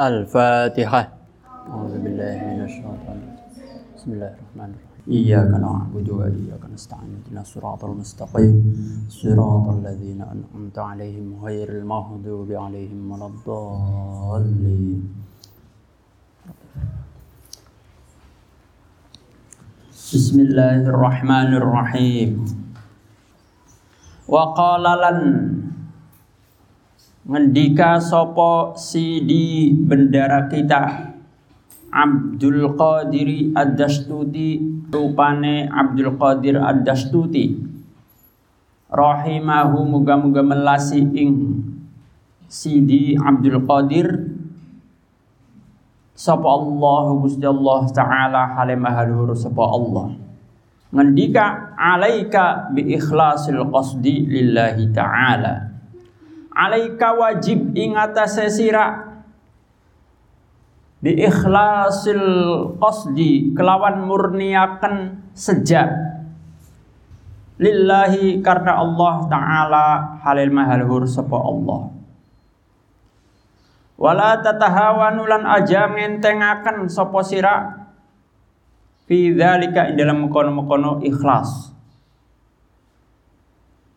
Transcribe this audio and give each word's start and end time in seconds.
الفاتحة. 0.00 1.08
أعوذ 1.68 1.94
بالله 2.00 2.36
من 2.48 2.64
الشيطان 2.64 3.20
بسم 3.96 4.12
الله 4.12 4.32
الرحمن 4.32 4.70
الرحيم. 4.72 5.04
إياك 5.08 5.52
نعبد 5.60 6.08
وإياك 6.08 6.64
نستعين. 6.74 7.12
اهدنا 7.20 7.40
الصراط 7.40 7.84
المستقيم. 7.84 8.56
صراط 9.08 9.68
الذين 9.68 10.20
أنعمت 10.24 10.78
عليهم 10.78 11.44
غير 11.44 11.68
المغضوب 11.68 12.52
عليهم 12.52 13.10
ولا 13.10 13.26
الضالين. 13.26 15.00
بسم 19.92 20.40
الله 20.40 20.80
الرحمن 20.88 21.50
الرحيم. 21.60 22.30
وقال 24.28 24.84
لن 25.04 25.18
ngendika 27.22 28.02
sopo 28.02 28.74
sidi 28.74 29.70
bendara 29.70 30.50
kita? 30.50 31.14
Abdul 31.92 32.72
Qadiri 32.72 33.52
Ad-Dastuti 33.52 34.56
rupane 34.88 35.68
Abdul 35.68 36.16
Qadir 36.16 36.56
Ad-Dastuti. 36.56 37.52
Rahimahu 38.92 39.88
muga-muga 39.88 40.40
melasi 40.44 41.00
ing 41.00 41.32
Sidi 42.48 43.16
Abdul 43.16 43.64
Qadir. 43.64 44.08
Sapa 46.12 46.44
Allah 46.44 47.04
Gusti 47.16 47.44
Allah 47.48 47.88
taala 47.88 48.42
hale 48.56 48.76
mahaluhur 48.76 49.32
sapa 49.32 49.64
Allah. 49.64 50.12
Ngendika 50.92 51.72
alaika 51.72 52.68
bi 52.68 52.92
ikhlasil 52.92 53.64
qasdi 53.72 54.28
lillahi 54.28 54.92
taala 54.92 55.71
alaika 56.54 57.16
wajib 57.16 57.72
ing 57.72 57.96
atase 57.96 58.48
sira. 58.52 59.10
Bi 61.02 61.18
ikhlasil 61.18 62.22
qasdi 62.78 63.56
kelawan 63.58 64.06
murniaken 64.06 65.26
sejak. 65.34 65.90
Lillahi 67.58 68.38
karena 68.38 68.78
Allah 68.78 69.14
taala 69.26 69.86
halil 70.22 70.54
mahalhur 70.54 71.08
sapa 71.08 71.34
Allah. 71.34 71.90
Wala 73.98 74.38
tatahawanu 74.38 75.26
lan 75.26 75.42
aja 75.46 75.90
ngentengaken 75.90 76.86
sapa 76.86 77.20
sira. 77.26 77.56
Fi 79.10 79.34
dzalika 79.34 79.90
ing 79.90 79.98
dalam 79.98 80.22
mengkono-mengkono 80.22 81.02
ikhlas 81.02 81.71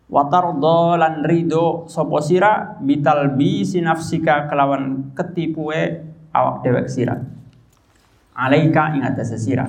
watardo 0.06 0.94
lan 0.98 1.26
rido. 1.26 1.86
Sopo 1.90 2.22
sira? 2.22 2.78
Bitalbi 2.78 3.66
sinafsika 3.66 4.46
kelawan 4.46 5.12
ketipue 5.14 6.02
awak 6.30 6.62
dewek 6.62 6.86
sira. 6.86 7.16
Alaika 8.36 8.94
ing 8.94 9.02
atase 9.02 9.38
sira. 9.40 9.66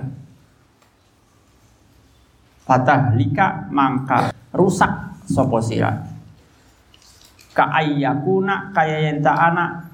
Patah 2.67 3.15
lika 3.15 3.71
mangka 3.71 4.35
rusak 4.51 5.23
sopo 5.25 5.63
sira. 5.63 5.95
Ka 7.55 7.73
ayyakuna 7.73 8.69
kaya 8.75 9.09
yen 9.09 9.23
ana 9.25 9.87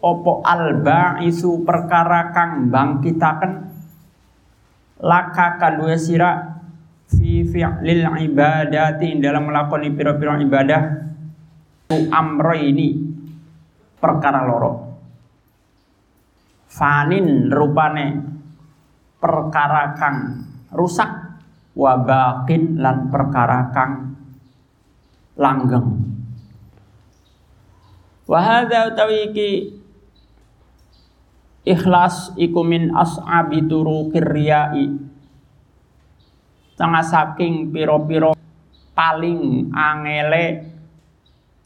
opo 0.00 0.40
alba 0.46 1.20
isu 1.20 1.66
perkara 1.66 2.30
kang 2.32 2.70
bangkitaken. 2.70 3.52
Laka 4.96 5.60
kadue 5.60 5.98
sira 6.00 6.55
fi 7.06 7.46
fi'lil 7.46 8.02
ibadati 8.26 9.18
dalam 9.22 9.46
melakoni 9.46 9.94
piro-piro 9.94 10.38
ibadah 10.42 10.82
tu 11.86 11.96
amro 12.10 12.54
ini 12.54 12.98
perkara 13.98 14.42
loro. 14.42 14.72
Fanin 16.66 17.48
rupane 17.48 18.06
perkara 19.16 19.96
kang 19.96 20.18
rusak 20.74 21.08
wabakin 21.72 22.76
lan 22.82 23.08
perkara 23.08 23.70
kang 23.72 23.92
langgeng. 25.38 25.88
Wahada 28.26 28.90
utawi 28.90 29.30
iki 29.30 29.50
ikhlas 31.62 32.34
iku 32.34 32.66
min 32.66 32.90
as'abi 32.90 33.62
turuqir 33.70 34.26
riyai 34.26 34.90
tengah 36.76 37.04
saking 37.04 37.72
piro-piro 37.72 38.36
paling 38.92 39.72
angele 39.72 40.76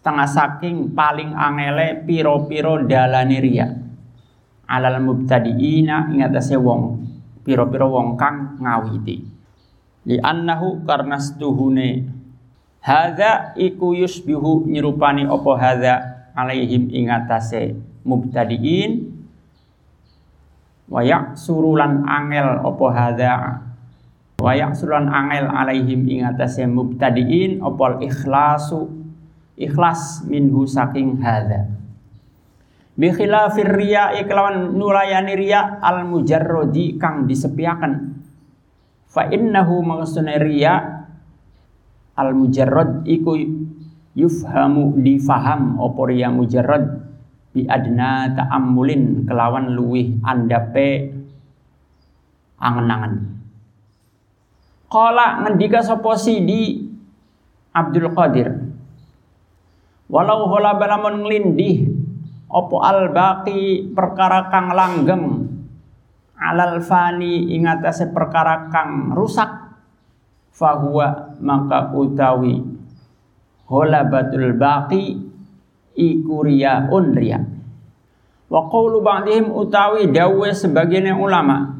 tengah 0.00 0.31
saking 0.31 0.94
paling 0.97 1.34
angele 1.34 2.06
piro-piro 2.06 2.87
dalane 2.87 3.38
riya. 3.43 3.69
Alal 4.71 5.03
mubtadiina 5.03 6.15
ingatase 6.15 6.54
wong 6.54 7.03
piro-piro 7.43 7.91
wong 7.91 8.15
kang 8.15 8.56
ngawiti. 8.62 9.26
Li 10.06 10.16
annahu 10.16 10.87
karena 10.87 11.19
setuhune 11.19 12.06
hadza 12.81 13.53
iku 13.59 13.92
yusbihu 13.92 14.71
nyerupani 14.71 15.27
opo 15.27 15.59
hadza 15.59 16.31
alaihim 16.38 16.87
ingatase 16.88 17.75
mubtadiin. 18.06 19.10
Wayak 20.91 21.38
surulan 21.38 22.06
angel 22.06 22.62
opo 22.66 22.91
hadza 22.94 23.62
Wayak 24.41 24.73
sulan 24.73 25.12
angel 25.12 25.53
alaihim 25.53 26.09
ingatase 26.09 26.65
mubtadiin 26.65 27.61
opol 27.61 28.01
ikhlasu 28.01 28.89
ikhlas 29.61 30.25
minhu 30.25 30.65
saking 30.65 31.21
hadza. 31.21 31.69
Bi 32.97 33.12
khilafir 33.12 33.69
riya 33.69 34.17
iklawan 34.17 34.73
nulayani 34.81 35.37
riya 35.37 35.84
al 35.84 36.09
mujarrodi 36.09 36.97
kang 36.97 37.28
disepiaken. 37.28 38.17
Fa 39.12 39.28
innahu 39.28 39.84
maksudna 39.84 40.41
riya 40.41 41.05
al 42.17 42.33
mujarrad 42.33 43.05
iku 43.05 43.37
yufhamu 44.17 44.97
difaham 45.05 45.77
opo 45.77 46.09
riya 46.09 46.33
mujarrad. 46.33 47.12
Bi 47.53 47.69
adna 47.69 48.33
ta'ammulin 48.33 49.28
kelawan 49.28 49.77
luwih 49.77 50.17
andape 50.25 51.12
angen-angen 52.57 53.40
Kala 54.91 55.47
ngendika 55.47 55.87
sapa 55.87 56.19
di 56.19 56.83
Abdul 57.71 58.11
Qadir. 58.11 58.51
Walau 60.11 60.51
hola 60.51 60.75
balamun 60.75 61.23
nglindih 61.23 61.87
opo 62.51 62.83
al 62.83 63.15
baqi 63.15 63.87
perkara 63.95 64.51
kang 64.51 64.75
langgeng. 64.75 65.47
Alal 66.34 66.83
fani 66.83 67.55
ingatase 67.55 68.11
perkara 68.11 68.67
kang 68.75 69.15
rusak. 69.15 69.71
Fahuwa 70.51 71.39
maka 71.39 71.95
utawi 71.95 72.59
hola 73.71 74.03
batul 74.03 74.59
baqi 74.59 75.22
iku 75.95 76.43
riyaun 76.43 77.15
riya. 77.15 77.39
Wa 78.51 78.67
qawlu 78.67 78.99
ba'dihim 79.07 79.55
utawi 79.55 80.11
dawe 80.11 80.51
sebagian 80.51 81.15
ulama 81.15 81.80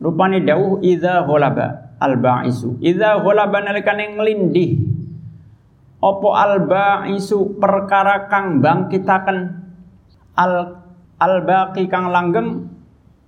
rupane 0.00 0.42
dawuh 0.42 0.80
idza 0.80 1.22
ghalaba 1.28 1.96
al 2.00 2.16
ba'isu 2.16 2.80
idza 2.80 3.20
ghalaba 3.20 3.60
nalikane 3.60 4.16
nglindih. 4.16 4.70
Apa 6.00 6.28
al 6.40 6.54
ba'isu 6.64 7.60
perkara 7.60 8.26
kang 8.32 8.64
bangkitaken? 8.64 9.38
Al 10.40 10.52
al 11.20 11.34
baqi 11.44 11.84
kang 11.86 12.08
langgeng? 12.08 12.72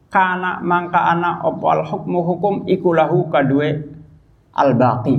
Kana 0.09 0.61
mangka 0.61 1.13
ana 1.13 1.41
apa 1.41 1.67
al 1.73 1.83
hukmu 1.85 2.21
hukum? 2.25 2.55
Iku 2.69 2.97
lahu 2.97 3.29
kadue 3.29 3.93
al 4.57 4.77
baqi 4.77 5.17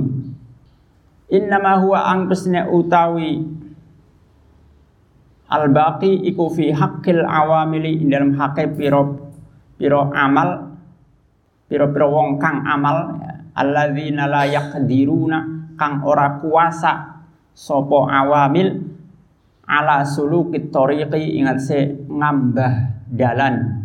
innama 1.34 1.80
huwa 1.82 2.04
angkesne 2.04 2.68
utawi 2.70 3.42
al 5.50 5.66
baqi 5.70 6.14
iku 6.30 6.50
fi 6.50 6.70
haqqil 6.70 7.26
awamili 7.26 8.02
dalam 8.06 8.38
hakke 8.38 8.70
piro 8.76 9.32
piro 9.78 10.14
amal 10.14 10.73
piro-piro 11.74 12.06
wong 12.06 12.38
kang 12.38 12.62
amal 12.62 13.18
alladzina 13.58 14.30
la 14.30 14.46
yaqdiruna 14.46 15.74
kang 15.74 16.06
ora 16.06 16.38
kuasa 16.38 17.18
sopo 17.50 18.06
awamil 18.06 18.78
ala 19.66 20.06
sulukit 20.06 20.70
tariqi 20.70 21.34
ingat 21.34 21.58
se 21.58 21.78
ngambah 22.06 22.74
dalan. 23.10 23.82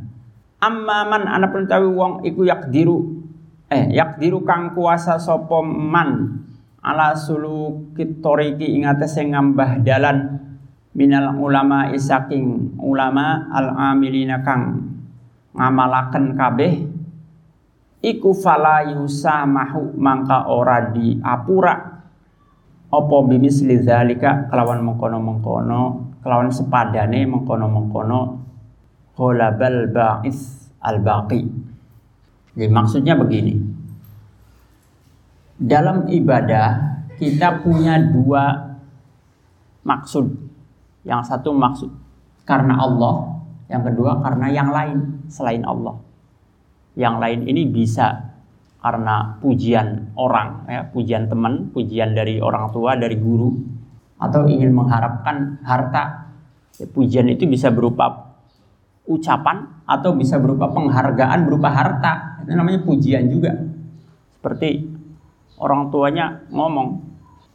Amma 0.62 1.10
man 1.10 1.26
ana 1.26 1.50
tawi 1.50 1.90
wong 1.90 2.22
iku 2.30 2.46
yakdiru 2.46 3.26
eh 3.74 3.90
yakdiru 3.90 4.46
kang 4.46 4.78
kuasa 4.78 5.18
sopo 5.18 5.66
man 5.66 6.46
ala 6.86 7.18
sulukit 7.18 8.22
tariqi 8.22 8.78
ingat 8.78 9.02
se 9.10 9.26
ngambah 9.26 9.82
dalan. 9.82 10.46
Minal 10.94 11.42
ulama 11.42 11.90
isaking 11.90 12.78
ulama 12.78 13.50
al 13.50 13.74
amilina 13.74 14.46
kang 14.46 14.94
ngamalaken 15.58 16.38
kabeh 16.38 16.89
iku 18.00 18.32
fala 18.32 18.96
yusamahu 18.96 19.96
mangka 20.00 20.48
ora 20.48 20.92
diapura 20.92 21.76
apa 22.90 23.16
bimisli 23.28 23.80
zalika 23.86 24.50
kelawan 24.50 24.82
mengkono-mengkono 24.82 26.10
kelawan 26.24 26.50
sepadane 26.50 27.28
mengkono-mengkono 27.28 28.20
ghalabal 29.20 29.92
ba'is 29.92 30.72
al-baqi. 30.80 31.44
Jadi 32.56 32.72
maksudnya 32.72 33.20
begini. 33.20 33.56
Dalam 35.60 36.08
ibadah 36.08 37.04
kita 37.20 37.60
punya 37.60 38.00
dua 38.00 38.76
maksud. 39.84 40.48
Yang 41.04 41.32
satu 41.32 41.52
maksud 41.56 41.92
karena 42.44 42.80
Allah, 42.80 43.44
yang 43.72 43.84
kedua 43.84 44.20
karena 44.24 44.48
yang 44.52 44.70
lain 44.72 45.24
selain 45.32 45.64
Allah. 45.64 46.00
Yang 47.00 47.16
lain 47.16 47.40
ini 47.48 47.64
bisa 47.64 48.36
karena 48.84 49.40
pujian 49.40 50.12
orang, 50.20 50.68
ya, 50.68 50.84
pujian 50.92 51.32
teman, 51.32 51.72
pujian 51.72 52.12
dari 52.12 52.44
orang 52.44 52.72
tua, 52.76 53.00
dari 53.00 53.16
guru, 53.16 53.56
atau 54.20 54.48
ingin 54.52 54.76
mengharapkan 54.76 55.64
harta. 55.64 56.36
Ya, 56.76 56.88
pujian 56.92 57.32
itu 57.32 57.48
bisa 57.48 57.72
berupa 57.72 58.36
ucapan 59.08 59.84
atau 59.88 60.12
bisa 60.16 60.40
berupa 60.40 60.72
penghargaan 60.72 61.48
berupa 61.48 61.72
harta. 61.72 62.44
Itu 62.44 62.52
namanya 62.56 62.84
pujian 62.84 63.32
juga. 63.32 63.56
Seperti 64.40 64.88
orang 65.60 65.92
tuanya 65.92 66.48
ngomong 66.52 67.04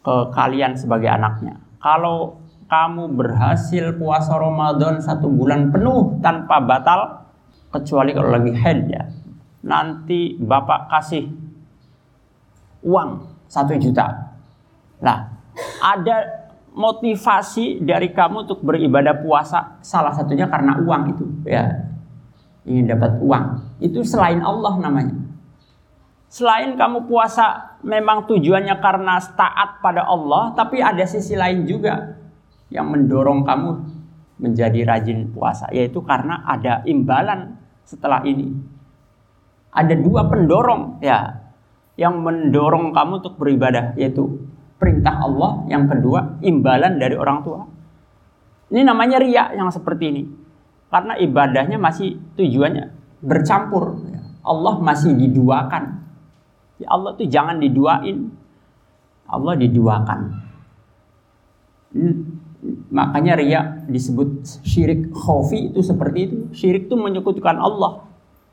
ke 0.05 0.17
kalian 0.37 0.77
sebagai 0.77 1.09
anaknya, 1.09 1.57
kalau 1.81 2.37
kamu 2.69 3.17
berhasil 3.17 3.97
puasa 3.97 4.37
Ramadan 4.37 5.01
satu 5.01 5.33
bulan 5.33 5.73
penuh 5.73 6.21
tanpa 6.21 6.61
batal, 6.61 7.25
kecuali 7.73 8.13
kalau 8.13 8.29
lagi 8.29 8.53
head 8.53 8.85
ya, 8.93 9.09
nanti 9.65 10.37
bapak 10.37 10.93
kasih 10.93 11.33
uang 12.85 13.25
satu 13.49 13.73
juta. 13.81 14.37
Nah, 15.01 15.33
ada 15.81 16.17
motivasi 16.77 17.81
dari 17.81 18.13
kamu 18.13 18.45
untuk 18.45 18.61
beribadah 18.61 19.25
puasa 19.25 19.81
salah 19.81 20.13
satunya 20.13 20.45
karena 20.47 20.77
uang 20.85 21.03
itu 21.17 21.25
ya. 21.49 21.65
Ingin 22.65 22.97
dapat 22.97 23.21
uang. 23.21 23.45
Itu 23.81 24.05
selain 24.05 24.41
Allah 24.41 24.81
namanya. 24.81 25.17
Selain 26.33 26.75
kamu 26.75 27.07
puasa 27.09 27.77
memang 27.85 28.25
tujuannya 28.27 28.81
karena 28.81 29.21
taat 29.37 29.79
pada 29.85 30.09
Allah 30.09 30.57
tapi 30.57 30.81
ada 30.81 31.05
sisi 31.05 31.37
lain 31.37 31.63
juga 31.69 32.17
yang 32.73 32.91
mendorong 32.91 33.47
kamu 33.47 33.71
menjadi 34.43 34.83
rajin 34.83 35.31
puasa 35.31 35.71
yaitu 35.71 36.03
karena 36.03 36.43
ada 36.43 36.83
imbalan 36.91 37.55
setelah 37.87 38.25
ini 38.27 38.51
ada 39.75 39.95
dua 39.99 40.31
pendorong 40.31 41.03
ya 41.03 41.43
yang 41.99 42.23
mendorong 42.23 42.95
kamu 42.95 43.23
untuk 43.23 43.35
beribadah 43.39 43.95
yaitu 43.99 44.47
perintah 44.79 45.23
Allah, 45.23 45.67
yang 45.71 45.91
kedua 45.91 46.39
imbalan 46.43 46.99
dari 46.99 47.19
orang 47.19 47.39
tua. 47.43 47.61
Ini 48.71 48.83
namanya 48.83 49.23
ria 49.23 49.55
yang 49.55 49.71
seperti 49.71 50.05
ini. 50.11 50.23
Karena 50.91 51.19
ibadahnya 51.19 51.79
masih 51.79 52.19
tujuannya 52.39 52.91
bercampur. 53.23 53.99
Allah 54.45 54.75
masih 54.79 55.17
diduakan. 55.17 56.05
Ya 56.79 56.89
Allah 56.91 57.15
tuh 57.19 57.27
jangan 57.27 57.59
diduain. 57.59 58.31
Allah 59.27 59.55
diduakan. 59.59 60.21
Makanya 62.91 63.33
ria 63.39 63.61
disebut 63.89 64.43
syirik 64.67 65.11
khofi 65.15 65.73
itu 65.73 65.81
seperti 65.81 66.19
itu. 66.29 66.37
Syirik 66.53 66.91
itu 66.91 66.97
menyekutukan 66.99 67.57
Allah. 67.57 68.05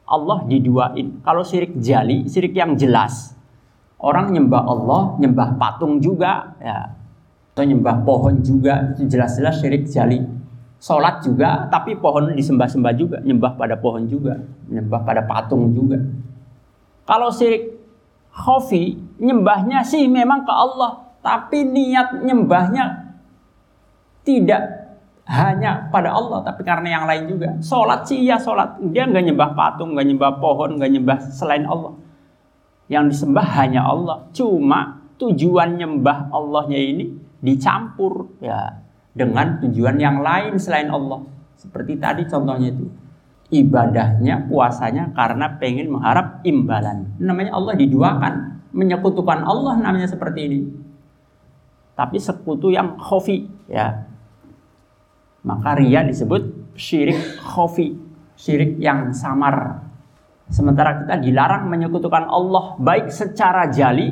Allah 0.08 0.44
diduain. 0.50 1.22
Kalau 1.24 1.44
syirik 1.46 1.78
jali, 1.80 2.28
syirik 2.28 2.58
yang 2.58 2.76
jelas. 2.76 3.34
Orang 4.02 4.34
nyembah 4.34 4.64
Allah, 4.66 5.02
nyembah 5.22 5.62
patung 5.62 6.02
juga, 6.02 6.58
ya. 6.58 6.98
Atau 7.54 7.68
nyembah 7.68 8.02
pohon 8.08 8.42
juga, 8.42 8.96
jelas-jelas 8.98 9.62
syirik 9.62 9.86
jali. 9.86 10.24
Sholat 10.82 11.22
juga, 11.22 11.70
tapi 11.70 11.94
pohon 11.94 12.34
disembah-sembah 12.34 12.94
juga, 12.98 13.18
nyembah 13.22 13.54
pada 13.54 13.78
pohon 13.78 14.10
juga, 14.10 14.42
nyembah 14.66 15.06
pada 15.06 15.22
patung 15.22 15.70
juga. 15.70 16.02
Kalau 17.06 17.30
syirik 17.30 17.78
khofi, 18.34 18.98
nyembahnya 19.22 19.86
sih 19.86 20.10
memang 20.10 20.42
ke 20.42 20.50
Allah, 20.50 21.14
tapi 21.22 21.62
niat 21.62 22.26
nyembahnya 22.26 23.14
tidak 24.26 24.81
hanya 25.32 25.88
pada 25.88 26.12
Allah 26.12 26.44
tapi 26.44 26.68
karena 26.68 27.00
yang 27.00 27.06
lain 27.08 27.24
juga. 27.32 27.56
Sholat 27.64 28.04
sih 28.04 28.28
ya 28.28 28.36
sholat. 28.36 28.84
Dia 28.92 29.08
nggak 29.08 29.32
nyembah 29.32 29.50
patung, 29.56 29.96
nggak 29.96 30.08
nyembah 30.12 30.32
pohon, 30.44 30.76
nggak 30.76 30.92
nyembah 30.92 31.18
selain 31.32 31.64
Allah. 31.64 31.96
Yang 32.92 33.16
disembah 33.16 33.48
hanya 33.64 33.88
Allah. 33.88 34.28
Cuma 34.36 35.08
tujuan 35.16 35.80
nyembah 35.80 36.28
Allahnya 36.36 36.76
ini 36.76 37.16
dicampur 37.40 38.28
ya 38.44 38.84
dengan 39.16 39.64
tujuan 39.64 39.96
yang 39.96 40.20
lain 40.20 40.60
selain 40.60 40.92
Allah. 40.92 41.24
Seperti 41.56 41.96
tadi 41.96 42.28
contohnya 42.28 42.68
itu. 42.76 42.92
Ibadahnya, 43.52 44.48
puasanya 44.52 45.16
karena 45.16 45.60
pengen 45.60 45.96
mengharap 45.96 46.44
imbalan. 46.44 47.08
Namanya 47.24 47.56
Allah 47.56 47.80
diduakan. 47.80 48.34
Menyekutukan 48.72 49.44
Allah 49.44 49.80
namanya 49.80 50.08
seperti 50.08 50.40
ini. 50.48 50.60
Tapi 51.96 52.20
sekutu 52.20 52.72
yang 52.72 52.96
khofi 52.96 53.48
ya 53.68 54.11
maka 55.42 55.78
ria 55.78 56.06
disebut 56.06 56.74
syirik 56.78 57.42
khofi, 57.42 57.98
syirik 58.38 58.78
yang 58.78 59.14
samar. 59.14 59.86
Sementara 60.52 61.04
kita 61.04 61.16
dilarang 61.18 61.72
menyekutukan 61.72 62.28
Allah 62.28 62.76
baik 62.76 63.08
secara 63.08 63.72
jali 63.72 64.12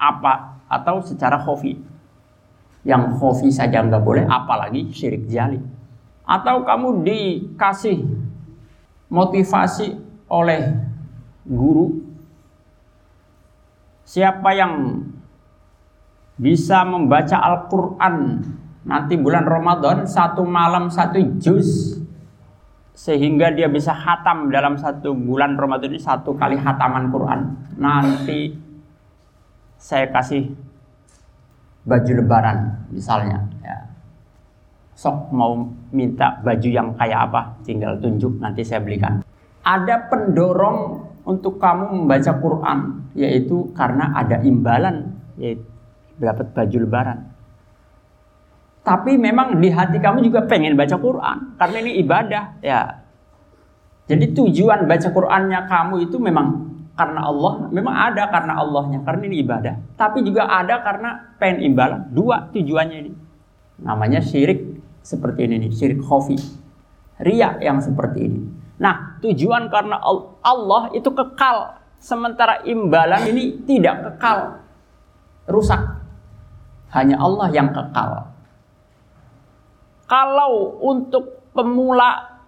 apa 0.00 0.64
atau 0.66 1.04
secara 1.04 1.38
khofi. 1.40 1.76
Yang 2.86 3.18
khofi 3.18 3.50
saja 3.50 3.82
nggak 3.82 4.02
boleh, 4.02 4.24
apalagi 4.24 4.94
syirik 4.94 5.26
jali. 5.26 5.58
Atau 6.26 6.62
kamu 6.66 7.06
dikasih 7.06 8.02
motivasi 9.10 9.94
oleh 10.26 10.74
guru 11.46 12.02
siapa 14.06 14.54
yang 14.54 15.02
bisa 16.38 16.86
membaca 16.86 17.38
Al-Quran 17.38 18.42
nanti 18.86 19.18
bulan 19.18 19.44
Ramadan 19.44 20.06
satu 20.06 20.46
malam 20.46 20.88
satu 20.88 21.18
juz. 21.42 21.98
Sehingga 22.96 23.52
dia 23.52 23.68
bisa 23.68 23.92
hatam 23.92 24.48
dalam 24.48 24.80
satu 24.80 25.12
bulan 25.12 25.52
Ramadan 25.60 25.92
ini 25.92 26.00
satu 26.00 26.32
kali 26.32 26.56
hataman 26.56 27.12
Quran. 27.12 27.40
Nanti 27.76 28.56
saya 29.76 30.08
kasih 30.08 30.48
baju 31.84 32.12
lebaran 32.16 32.88
misalnya 32.88 33.46
ya. 33.60 33.78
sok 34.96 35.28
mau 35.30 35.68
minta 35.92 36.40
baju 36.40 36.66
yang 36.72 36.96
kayak 36.96 37.30
apa 37.30 37.60
tinggal 37.68 38.00
tunjuk 38.00 38.40
nanti 38.40 38.64
saya 38.64 38.80
belikan. 38.80 39.20
Ada 39.60 40.08
pendorong 40.08 41.04
untuk 41.28 41.60
kamu 41.60 41.92
membaca 42.00 42.32
Quran 42.32 42.78
yaitu 43.12 43.76
karena 43.76 44.16
ada 44.16 44.40
imbalan 44.40 45.20
yaitu 45.36 45.68
dapat 46.16 46.48
baju 46.56 46.76
lebaran 46.80 47.35
tapi 48.86 49.18
memang 49.18 49.58
di 49.58 49.66
hati 49.66 49.98
kamu 49.98 50.22
juga 50.22 50.46
pengen 50.46 50.78
baca 50.78 50.94
Quran 50.94 51.58
karena 51.58 51.76
ini 51.82 51.98
ibadah 52.06 52.44
ya. 52.62 53.02
Jadi 54.06 54.30
tujuan 54.38 54.86
baca 54.86 55.08
Qurannya 55.10 55.66
kamu 55.66 56.06
itu 56.06 56.22
memang 56.22 56.70
karena 56.94 57.26
Allah, 57.26 57.66
memang 57.74 57.90
ada 57.90 58.30
karena 58.30 58.54
Allahnya, 58.62 59.02
karena 59.02 59.22
ini 59.26 59.42
ibadah. 59.42 59.74
Tapi 59.98 60.22
juga 60.22 60.46
ada 60.46 60.78
karena 60.86 61.34
pengen 61.42 61.74
imbalan. 61.74 62.06
Dua 62.14 62.46
tujuannya 62.54 62.98
ini. 63.02 63.12
Namanya 63.82 64.22
syirik 64.22 64.78
seperti 65.02 65.50
ini 65.50 65.66
nih, 65.66 65.70
syirik 65.74 66.00
khofi. 66.06 66.38
Ria 67.18 67.58
yang 67.58 67.82
seperti 67.82 68.30
ini. 68.30 68.40
Nah, 68.78 69.18
tujuan 69.18 69.66
karena 69.74 69.98
Allah 70.40 70.94
itu 70.94 71.10
kekal, 71.10 71.82
sementara 71.98 72.62
imbalan 72.62 73.26
ini 73.26 73.58
tidak 73.66 74.06
kekal. 74.06 74.62
Rusak. 75.50 75.82
Hanya 76.94 77.18
Allah 77.18 77.50
yang 77.50 77.74
kekal. 77.74 78.35
Kalau 80.06 80.78
untuk 80.82 81.50
pemula 81.50 82.38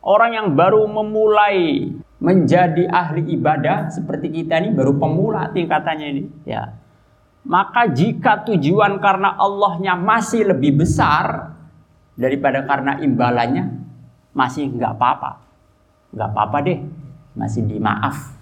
orang 0.00 0.32
yang 0.32 0.48
baru 0.56 0.88
memulai 0.88 1.92
menjadi 2.20 2.84
ahli 2.88 3.32
ibadah 3.36 3.88
seperti 3.88 4.28
kita 4.28 4.60
ini 4.60 4.76
baru 4.76 4.96
pemula 4.96 5.48
tingkatannya 5.52 6.06
ini 6.08 6.24
ya. 6.44 6.76
Maka 7.40 7.88
jika 7.88 8.44
tujuan 8.44 9.00
karena 9.00 9.32
Allahnya 9.32 9.96
masih 9.96 10.44
lebih 10.52 10.84
besar 10.84 11.56
daripada 12.12 12.68
karena 12.68 13.00
imbalannya 13.00 13.64
masih 14.36 14.68
nggak 14.76 14.92
apa-apa. 15.00 15.40
Nggak 16.12 16.28
apa-apa 16.36 16.56
deh, 16.68 16.78
masih 17.32 17.64
dimaaf. 17.64 18.36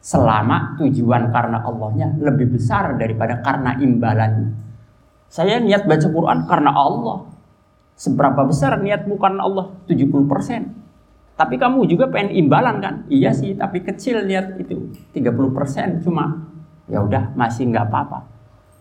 Selama 0.00 0.80
tujuan 0.80 1.28
karena 1.28 1.60
Allahnya 1.60 2.16
lebih 2.16 2.56
besar 2.56 2.96
daripada 2.96 3.44
karena 3.44 3.76
imbalannya. 3.76 4.56
Saya 5.28 5.60
niat 5.60 5.84
baca 5.84 6.08
Quran 6.08 6.38
karena 6.48 6.72
Allah. 6.72 7.18
Seberapa 7.98 8.46
besar 8.46 8.78
niatmu 8.78 9.18
karena 9.18 9.42
Allah? 9.42 9.74
70%. 9.90 11.34
Tapi 11.34 11.54
kamu 11.58 11.86
juga 11.90 12.06
pengen 12.06 12.30
imbalan 12.46 12.78
kan? 12.78 12.94
Iya 13.10 13.34
sih, 13.34 13.58
tapi 13.58 13.82
kecil 13.82 14.22
niat 14.22 14.54
itu. 14.62 14.94
30% 15.10 16.06
cuma. 16.06 16.46
Ya 16.86 17.02
udah, 17.02 17.34
masih 17.34 17.66
nggak 17.74 17.90
apa-apa. 17.90 18.22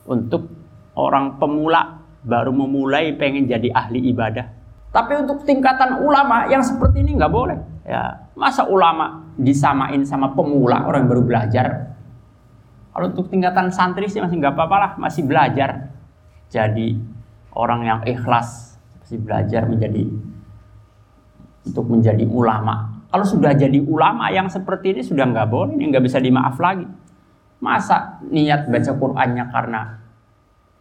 Untuk 0.05 0.53
orang 0.93 1.41
pemula 1.41 2.01
baru 2.21 2.53
memulai 2.53 3.13
pengen 3.17 3.49
jadi 3.49 3.73
ahli 3.73 4.09
ibadah. 4.13 4.53
Tapi 4.93 5.13
untuk 5.21 5.45
tingkatan 5.45 6.01
ulama 6.01 6.49
yang 6.49 6.65
seperti 6.65 7.05
ini 7.05 7.17
nggak 7.17 7.33
boleh. 7.33 7.57
Ya, 7.85 8.29
masa 8.33 8.65
ulama 8.65 9.33
disamain 9.37 10.01
sama 10.05 10.33
pemula 10.33 10.85
orang 10.85 11.05
baru 11.05 11.21
belajar? 11.21 11.93
Kalau 12.97 13.13
untuk 13.13 13.29
tingkatan 13.29 13.69
santri 13.69 14.09
sih 14.09 14.17
masih 14.17 14.41
nggak 14.41 14.57
apa-apa 14.57 14.77
lah, 14.81 14.91
masih 14.97 15.21
belajar. 15.29 15.93
Jadi 16.49 16.97
orang 17.53 17.85
yang 17.85 17.99
ikhlas, 18.09 18.66
masih 19.07 19.23
belajar 19.23 19.63
menjadi 19.63 20.03
untuk 21.63 21.87
menjadi 21.87 22.27
ulama. 22.27 22.99
Kalau 23.07 23.23
sudah 23.23 23.55
jadi 23.55 23.79
ulama 23.79 24.27
yang 24.35 24.51
seperti 24.51 24.91
ini 24.91 24.99
sudah 24.99 25.23
nggak 25.31 25.47
boleh, 25.47 25.79
nggak 25.79 26.03
bisa 26.03 26.19
dimaaf 26.19 26.59
lagi. 26.59 26.83
Masa 27.63 28.19
niat 28.27 28.67
baca 28.67 28.91
Qur'annya 28.91 29.47
karena 29.47 29.81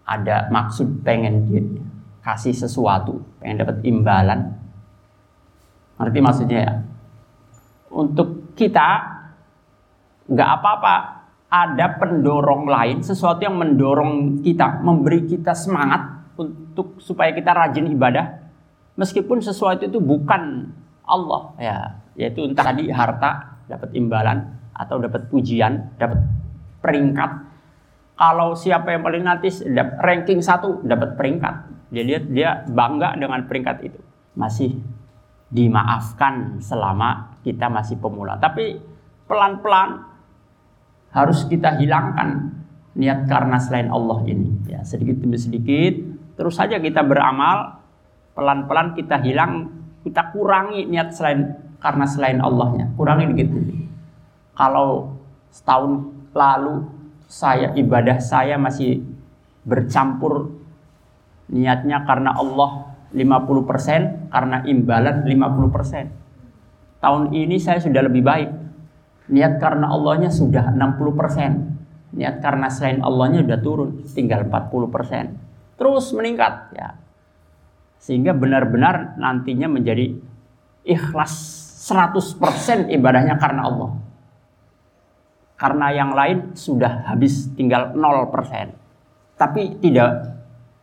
ada 0.02 0.50
maksud 0.50 1.06
pengen 1.06 1.46
dia 1.46 1.62
kasih 2.26 2.50
sesuatu, 2.50 3.22
pengen 3.38 3.62
dapat 3.62 3.78
imbalan. 3.86 4.58
Ngerti 5.94 6.18
maksudnya 6.18 6.58
ya? 6.66 6.74
Untuk 7.94 8.58
kita 8.58 9.06
nggak 10.26 10.50
apa-apa 10.50 10.94
ada 11.46 11.94
pendorong 11.94 12.66
lain, 12.66 13.06
sesuatu 13.06 13.46
yang 13.46 13.54
mendorong 13.54 14.42
kita, 14.42 14.82
memberi 14.82 15.30
kita 15.30 15.54
semangat 15.54 16.15
untuk 16.36 17.00
supaya 17.00 17.32
kita 17.32 17.52
rajin 17.52 17.88
ibadah, 17.90 18.46
meskipun 19.00 19.40
sesuatu 19.40 19.88
itu 19.88 19.98
bukan 19.98 20.72
Allah, 21.08 21.42
ya, 21.58 21.76
yaitu 22.14 22.44
entah 22.44 22.72
tadi 22.72 22.92
harta 22.92 23.60
dapat 23.66 23.90
imbalan 23.96 24.56
atau 24.76 25.00
dapat 25.00 25.26
pujian, 25.32 25.96
dapat 25.96 26.20
peringkat 26.84 27.46
kalau 28.16 28.56
siapa 28.56 28.96
yang 28.96 29.04
paling 29.04 29.28
nanti 29.28 29.52
ranking 30.00 30.40
satu 30.40 30.80
dapat 30.80 31.20
peringkat. 31.20 31.54
Dia 31.92 32.02
lihat 32.02 32.24
dia 32.32 32.50
bangga 32.64 33.12
dengan 33.12 33.44
peringkat 33.44 33.76
itu. 33.84 34.00
Masih 34.32 34.80
dimaafkan 35.52 36.58
selama 36.64 37.36
kita 37.44 37.68
masih 37.68 38.00
pemula. 38.00 38.40
Tapi 38.40 38.80
pelan-pelan 39.28 40.00
harus 41.12 41.44
kita 41.44 41.76
hilangkan 41.76 42.56
niat 42.96 43.28
karena 43.28 43.60
selain 43.60 43.92
Allah 43.92 44.24
ini. 44.24 44.64
Ya, 44.64 44.80
sedikit 44.80 45.20
demi 45.20 45.36
sedikit 45.36 46.00
terus 46.36 46.54
saja 46.60 46.76
kita 46.78 47.00
beramal 47.02 47.80
pelan-pelan 48.36 48.92
kita 48.92 49.18
hilang 49.24 49.72
kita 50.06 50.30
kurangi 50.30 50.86
niat 50.86 51.10
selain 51.10 51.66
karena 51.82 52.06
selain 52.06 52.38
Allahnya. 52.38 52.94
Kurangi 52.94 53.26
dikit. 53.34 53.48
Kalau 54.54 55.18
setahun 55.50 56.14
lalu 56.30 56.86
saya 57.26 57.74
ibadah 57.74 58.22
saya 58.22 58.54
masih 58.54 59.02
bercampur 59.66 60.54
niatnya 61.50 62.06
karena 62.06 62.38
Allah 62.38 62.94
50% 63.10 64.30
karena 64.30 64.62
imbalan 64.66 65.26
50%. 65.26 67.02
Tahun 67.02 67.22
ini 67.34 67.56
saya 67.58 67.82
sudah 67.82 68.02
lebih 68.06 68.22
baik. 68.22 68.50
Niat 69.26 69.58
karena 69.58 69.90
Allahnya 69.90 70.30
sudah 70.30 70.70
60%. 70.70 72.14
Niat 72.14 72.38
karena 72.38 72.70
selain 72.70 73.02
Allahnya 73.02 73.42
sudah 73.42 73.58
turun 73.58 74.06
tinggal 74.06 74.46
40%. 74.46 75.45
Terus 75.76 76.12
meningkat 76.16 76.72
ya. 76.72 76.96
Sehingga 78.00 78.32
benar-benar 78.32 79.16
nantinya 79.20 79.68
menjadi 79.68 80.16
ikhlas 80.84 81.32
100% 81.86 82.90
ibadahnya 82.90 83.38
karena 83.38 83.62
Allah 83.66 84.06
karena 85.56 85.88
yang 85.92 86.12
lain 86.12 86.52
sudah 86.52 87.08
habis 87.08 87.48
tinggal 87.56 87.96
0%. 87.96 88.76
Tapi 89.36 89.80
tidak 89.80 90.36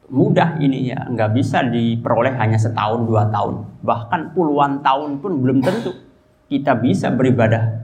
mudah 0.10 0.58
ini 0.62 0.94
ya, 0.94 1.06
nggak 1.10 1.32
bisa 1.34 1.66
diperoleh 1.66 2.34
hanya 2.38 2.58
setahun 2.58 3.06
dua 3.06 3.30
tahun, 3.30 3.66
bahkan 3.82 4.34
puluhan 4.34 4.82
tahun 4.86 5.22
pun 5.22 5.42
belum 5.42 5.62
tentu 5.62 5.94
kita 6.50 6.78
bisa 6.78 7.10
beribadah 7.10 7.82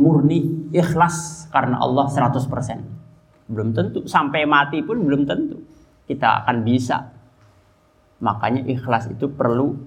murni 0.00 0.68
ikhlas 0.72 1.48
karena 1.52 1.80
Allah 1.80 2.08
100%. 2.08 3.50
Belum 3.50 3.74
tentu 3.74 4.06
sampai 4.06 4.46
mati 4.46 4.80
pun 4.80 5.02
belum 5.02 5.26
tentu 5.26 5.60
kita 6.10 6.42
akan 6.42 6.66
bisa. 6.66 7.06
Makanya 8.18 8.66
ikhlas 8.66 9.06
itu 9.06 9.30
perlu 9.30 9.78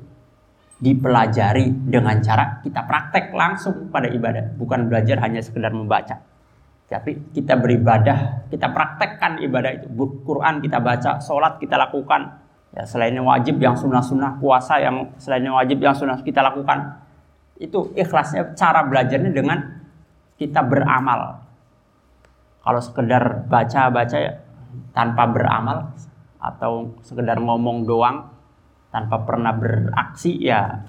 dipelajari 0.79 1.67
dengan 1.91 2.23
cara 2.23 2.63
kita 2.63 2.87
praktek 2.87 3.35
langsung 3.35 3.91
pada 3.91 4.07
ibadah, 4.07 4.55
bukan 4.55 4.87
belajar 4.87 5.19
hanya 5.19 5.43
sekedar 5.43 5.75
membaca. 5.75 6.23
Tapi 6.87 7.35
kita 7.35 7.59
beribadah, 7.59 8.47
kita 8.47 8.71
praktekkan 8.71 9.43
ibadah 9.43 9.71
itu. 9.75 9.87
Quran 10.23 10.63
kita 10.63 10.79
baca, 10.79 11.19
sholat 11.19 11.59
kita 11.59 11.75
lakukan. 11.75 12.39
Ya, 12.73 12.83
selainnya 12.89 13.21
wajib 13.21 13.61
yang 13.61 13.77
sunnah-sunnah, 13.77 14.41
puasa 14.41 14.81
yang 14.81 15.13
selainnya 15.17 15.53
wajib 15.53 15.77
yang 15.81 15.93
sunnah 15.93 16.19
kita 16.21 16.41
lakukan. 16.41 17.01
Itu 17.57 17.93
ikhlasnya 17.93 18.57
cara 18.57 18.81
belajarnya 18.85 19.31
dengan 19.33 19.61
kita 20.37 20.61
beramal. 20.65 21.41
Kalau 22.61 22.81
sekedar 22.81 23.45
baca-baca 23.45 24.17
ya, 24.17 24.33
tanpa 24.93 25.23
beramal 25.29 25.93
atau 26.43 26.99
sekedar 26.99 27.39
ngomong 27.39 27.87
doang 27.87 28.27
tanpa 28.91 29.23
pernah 29.23 29.55
beraksi 29.55 30.35
ya 30.43 30.83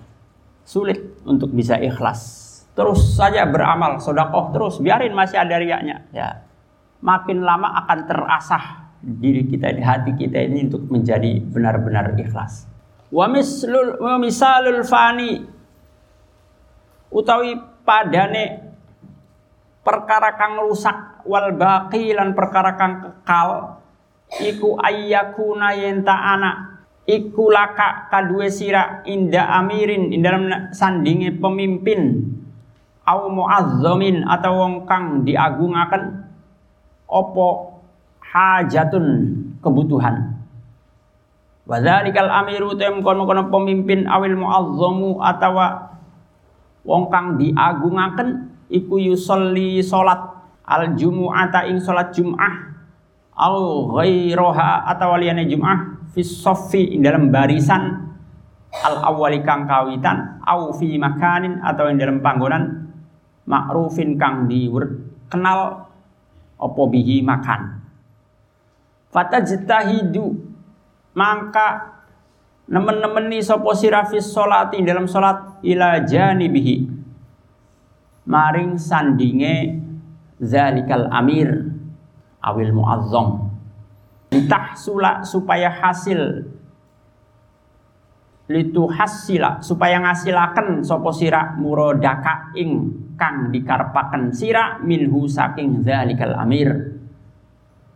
sulit 0.67 1.23
untuk 1.23 1.55
bisa 1.55 1.79
ikhlas. 1.79 2.43
Terus 2.75 3.15
saja 3.15 3.47
beramal 3.47 4.03
sodakoh 4.03 4.51
terus 4.51 4.83
biarin 4.83 5.15
masih 5.15 5.39
ada 5.39 5.55
riaknya 5.63 6.03
ya. 6.11 6.43
Makin 6.99 7.47
lama 7.47 7.71
akan 7.87 7.99
terasah 8.11 8.65
diri 8.99 9.47
kita 9.47 9.71
di 9.71 9.83
hati 9.85 10.13
kita 10.19 10.43
ini 10.43 10.67
untuk 10.67 10.91
menjadi 10.91 11.39
benar-benar 11.39 12.19
ikhlas. 12.19 12.67
Wa 13.15 13.31
mislul 13.31 14.03
wa 14.03 14.19
misalul 14.19 14.83
fani 14.83 15.39
utawi 17.15 17.55
padane 17.87 18.75
perkara 19.87 20.35
kang 20.35 20.59
rusak 20.59 21.23
wal 21.29 21.55
baqi 21.55 22.11
lan 22.11 22.35
perkara 22.35 22.75
kang 22.75 23.05
kekal 23.05 23.74
iku 24.43 24.79
ayyakuna 24.81 25.77
yenta 25.77 26.15
anak. 26.15 26.57
Iku 27.05 27.53
laka 27.53 28.09
kadue 28.09 28.49
sira 28.49 29.05
inda 29.05 29.45
amirin 29.61 30.09
ing 30.09 30.25
dalam 30.25 30.73
sandinge 30.73 31.37
pemimpin. 31.37 32.33
Au 33.05 33.29
muazzamin 33.29 34.25
atau 34.25 34.57
wong 34.57 34.75
kang 34.89 35.21
diagungaken. 35.29 36.25
Opo 37.05 37.77
hajatun 38.25 39.37
kebutuhan. 39.61 40.35
Wadzalikal 41.69 42.33
amiru 42.33 42.77
tem 42.81 43.05
kono 43.05 43.29
kono 43.29 43.53
pemimpin 43.53 44.09
awil 44.09 44.37
muazzamu 44.41 45.21
atawa 45.21 45.97
wong 46.85 47.09
kang 47.13 47.37
diagungaken 47.37 48.49
iku 48.73 49.01
yusolli 49.01 49.81
salat 49.81 50.21
al 50.65 50.97
jumu'ata 50.97 51.69
ing 51.69 51.81
salat 51.81 52.13
jum'ah 52.13 52.74
au 53.35 53.91
ghairaha 53.99 54.87
atawa 54.87 55.19
liyane 55.19 55.51
jum'ah 55.51 56.07
fi 56.15 56.23
dalam 57.03 57.35
barisan 57.35 58.15
al 58.71 58.97
awali 59.03 59.43
kang 59.43 59.67
kawitan 59.67 60.43
au 60.47 60.71
fi 60.75 60.95
makanin 60.99 61.59
atau 61.63 61.91
yang 61.91 61.99
dalam 61.99 62.19
panggonan 62.23 62.91
makrufin 63.47 64.15
kang 64.19 64.47
kenal 65.31 65.91
opo 66.59 66.87
bihi 66.87 67.23
makan. 67.27 67.83
Fatajtahidu 69.11 70.27
maka 71.15 71.99
nemen-nemeni 72.67 73.39
sapa 73.39 73.71
sira 73.79 74.03
fi 74.07 74.19
sholati 74.19 74.83
dalam 74.83 75.07
salat 75.07 75.63
ila 75.63 76.03
janibihi. 76.03 76.91
Maring 78.25 78.81
sandinge 78.81 79.85
zalikal 80.41 81.13
amir 81.13 81.74
awil 82.45 82.77
muazzam. 82.77 83.49
Litahsula 84.37 85.25
supaya 85.25 85.73
hasil. 85.73 86.53
Litu 88.45 88.85
hasila 88.93 89.65
supaya 89.65 90.05
ngasilaken 90.05 90.85
sopo 90.85 91.09
sira 91.17 91.57
murodaka 91.57 92.53
ing 92.53 92.93
kang 93.17 93.49
dikarpaken 93.49 94.37
sira 94.37 94.77
minhu 94.85 95.25
saking 95.25 95.81
zalikal 95.81 96.37
amir. 96.37 96.93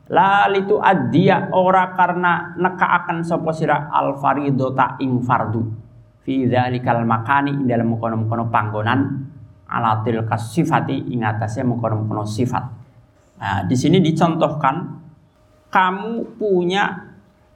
La 0.08 0.48
litu 0.48 0.80
ora 1.52 1.92
karena 1.92 2.56
nekaaken 2.56 3.20
sopo 3.28 3.52
sira 3.52 3.92
al 3.92 4.16
faridota 4.16 4.96
ing 5.04 5.20
fardu. 5.20 5.68
Fi 6.24 6.48
zalikal 6.48 7.04
makani 7.04 7.68
dalam 7.68 7.92
mukono-mukono 7.92 8.48
panggonan 8.48 9.00
alatil 9.68 10.24
kasifati 10.24 11.12
ing 11.12 11.28
atasnya 11.28 11.68
mukono-mukono 11.68 12.24
sifat 12.24 12.77
nah 13.38 13.62
di 13.64 13.74
sini 13.78 14.02
dicontohkan 14.02 14.98
kamu 15.68 16.38
punya 16.40 17.08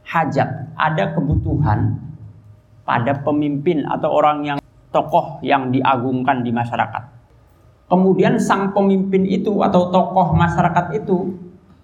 hajat, 0.05 0.77
ada 0.77 1.15
kebutuhan 1.17 1.97
pada 2.83 3.17
pemimpin 3.23 3.87
atau 3.87 4.11
orang 4.13 4.45
yang 4.45 4.59
tokoh 4.93 5.41
yang 5.41 5.73
diagungkan 5.73 6.45
di 6.45 6.53
masyarakat. 6.53 7.05
Kemudian 7.89 8.41
sang 8.41 8.73
pemimpin 8.73 9.25
itu 9.29 9.61
atau 9.65 9.93
tokoh 9.93 10.33
masyarakat 10.37 10.97
itu 10.97 11.37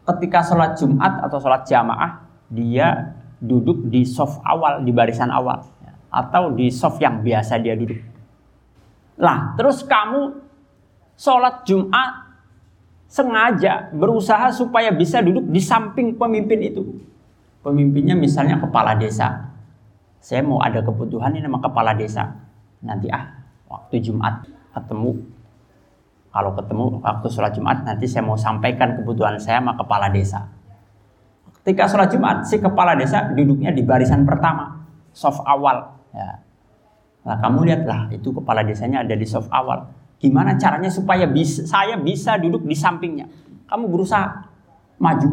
ketika 0.08 0.40
sholat 0.40 0.72
Jumat 0.76 1.20
atau 1.20 1.36
sholat 1.36 1.68
jamaah 1.68 2.24
dia 2.48 3.12
duduk 3.38 3.88
di 3.92 4.08
soft 4.08 4.40
awal 4.44 4.80
di 4.80 4.88
barisan 4.88 5.28
awal 5.28 5.64
atau 6.08 6.56
di 6.56 6.72
soft 6.72 6.96
yang 7.00 7.20
biasa 7.20 7.60
dia 7.60 7.76
duduk. 7.76 8.00
Lah, 9.20 9.52
terus 9.60 9.84
kamu 9.84 10.40
sholat 11.12 11.64
Jumat 11.68 12.27
sengaja 13.08 13.88
berusaha 13.96 14.52
supaya 14.52 14.92
bisa 14.92 15.24
duduk 15.24 15.48
di 15.48 15.58
samping 15.58 16.14
pemimpin 16.14 16.60
itu. 16.60 16.84
Pemimpinnya 17.64 18.14
misalnya 18.14 18.60
kepala 18.60 18.94
desa. 18.94 19.48
Saya 20.20 20.44
mau 20.44 20.60
ada 20.60 20.84
kebutuhan 20.84 21.32
ini 21.34 21.48
sama 21.48 21.58
kepala 21.58 21.96
desa. 21.96 22.36
Nanti 22.84 23.08
ah, 23.08 23.32
waktu 23.66 24.04
Jumat 24.04 24.44
ketemu. 24.76 25.24
Kalau 26.28 26.52
ketemu 26.54 26.84
waktu 27.00 27.26
sholat 27.32 27.52
Jumat 27.56 27.82
nanti 27.88 28.04
saya 28.04 28.22
mau 28.22 28.36
sampaikan 28.36 29.00
kebutuhan 29.00 29.40
saya 29.40 29.64
sama 29.64 29.74
kepala 29.74 30.12
desa. 30.12 30.44
Ketika 31.64 31.88
sholat 31.88 32.12
Jumat, 32.12 32.44
si 32.46 32.60
kepala 32.60 32.94
desa 32.94 33.32
duduknya 33.32 33.72
di 33.72 33.82
barisan 33.82 34.22
pertama, 34.28 34.84
soft 35.10 35.42
awal. 35.48 35.96
Ya. 36.12 36.40
Nah, 37.28 37.36
kamu 37.44 37.68
lihatlah 37.68 38.08
itu 38.14 38.32
kepala 38.32 38.64
desanya 38.64 39.04
ada 39.04 39.12
di 39.12 39.26
soft 39.28 39.52
awal. 39.52 39.84
Gimana 40.18 40.58
caranya 40.58 40.90
supaya 40.90 41.30
bisa, 41.30 41.62
saya 41.62 41.94
bisa 41.94 42.34
duduk 42.42 42.66
di 42.66 42.74
sampingnya? 42.74 43.30
Kamu 43.70 43.86
berusaha 43.86 44.50
maju. 44.98 45.30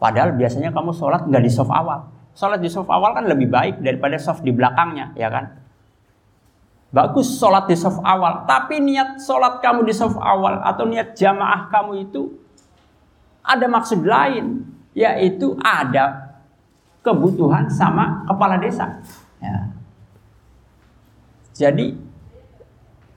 Padahal 0.00 0.32
biasanya 0.32 0.72
kamu 0.72 0.96
sholat 0.96 1.28
nggak 1.28 1.44
di 1.44 1.52
soft 1.52 1.68
awal. 1.74 2.08
Sholat 2.32 2.62
di 2.62 2.70
soft 2.72 2.88
awal 2.88 3.12
kan 3.12 3.28
lebih 3.28 3.50
baik 3.50 3.84
daripada 3.84 4.16
soft 4.16 4.46
di 4.46 4.54
belakangnya, 4.54 5.12
ya 5.18 5.28
kan? 5.28 5.58
Bagus 6.88 7.36
sholat 7.36 7.68
di 7.68 7.76
soft 7.76 8.00
awal, 8.00 8.48
tapi 8.48 8.80
niat 8.80 9.20
sholat 9.20 9.60
kamu 9.60 9.84
di 9.84 9.92
soft 9.92 10.16
awal 10.16 10.64
atau 10.64 10.88
niat 10.88 11.12
jamaah 11.12 11.68
kamu 11.68 12.08
itu 12.08 12.32
ada 13.44 13.68
maksud 13.68 14.00
lain, 14.08 14.64
yaitu 14.96 15.52
ada 15.60 16.32
kebutuhan 17.04 17.68
sama 17.68 18.24
kepala 18.24 18.56
desa. 18.56 19.04
Ya. 19.42 19.77
Jadi 21.58 21.90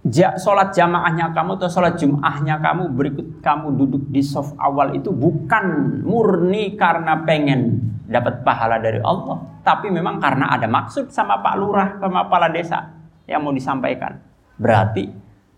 ja, 0.09 0.33
sholat 0.33 0.73
jamaahnya 0.73 1.29
kamu 1.29 1.61
atau 1.61 1.69
sholat 1.69 1.93
jumahnya 2.01 2.57
kamu 2.57 2.89
berikut 2.97 3.27
kamu 3.45 3.77
duduk 3.77 4.03
di 4.09 4.25
soft 4.25 4.57
awal 4.57 4.97
itu 4.97 5.13
bukan 5.13 6.01
murni 6.01 6.73
karena 6.73 7.21
pengen 7.21 7.77
dapat 8.09 8.41
pahala 8.41 8.81
dari 8.81 8.99
Allah, 9.05 9.61
tapi 9.61 9.87
memang 9.87 10.19
karena 10.19 10.51
ada 10.51 10.65
maksud 10.67 11.13
sama 11.13 11.39
Pak 11.39 11.55
Lurah 11.55 11.89
sama 12.01 12.27
kepala 12.27 12.51
desa 12.51 12.91
yang 13.29 13.45
mau 13.45 13.53
disampaikan. 13.55 14.19
Berarti 14.59 15.07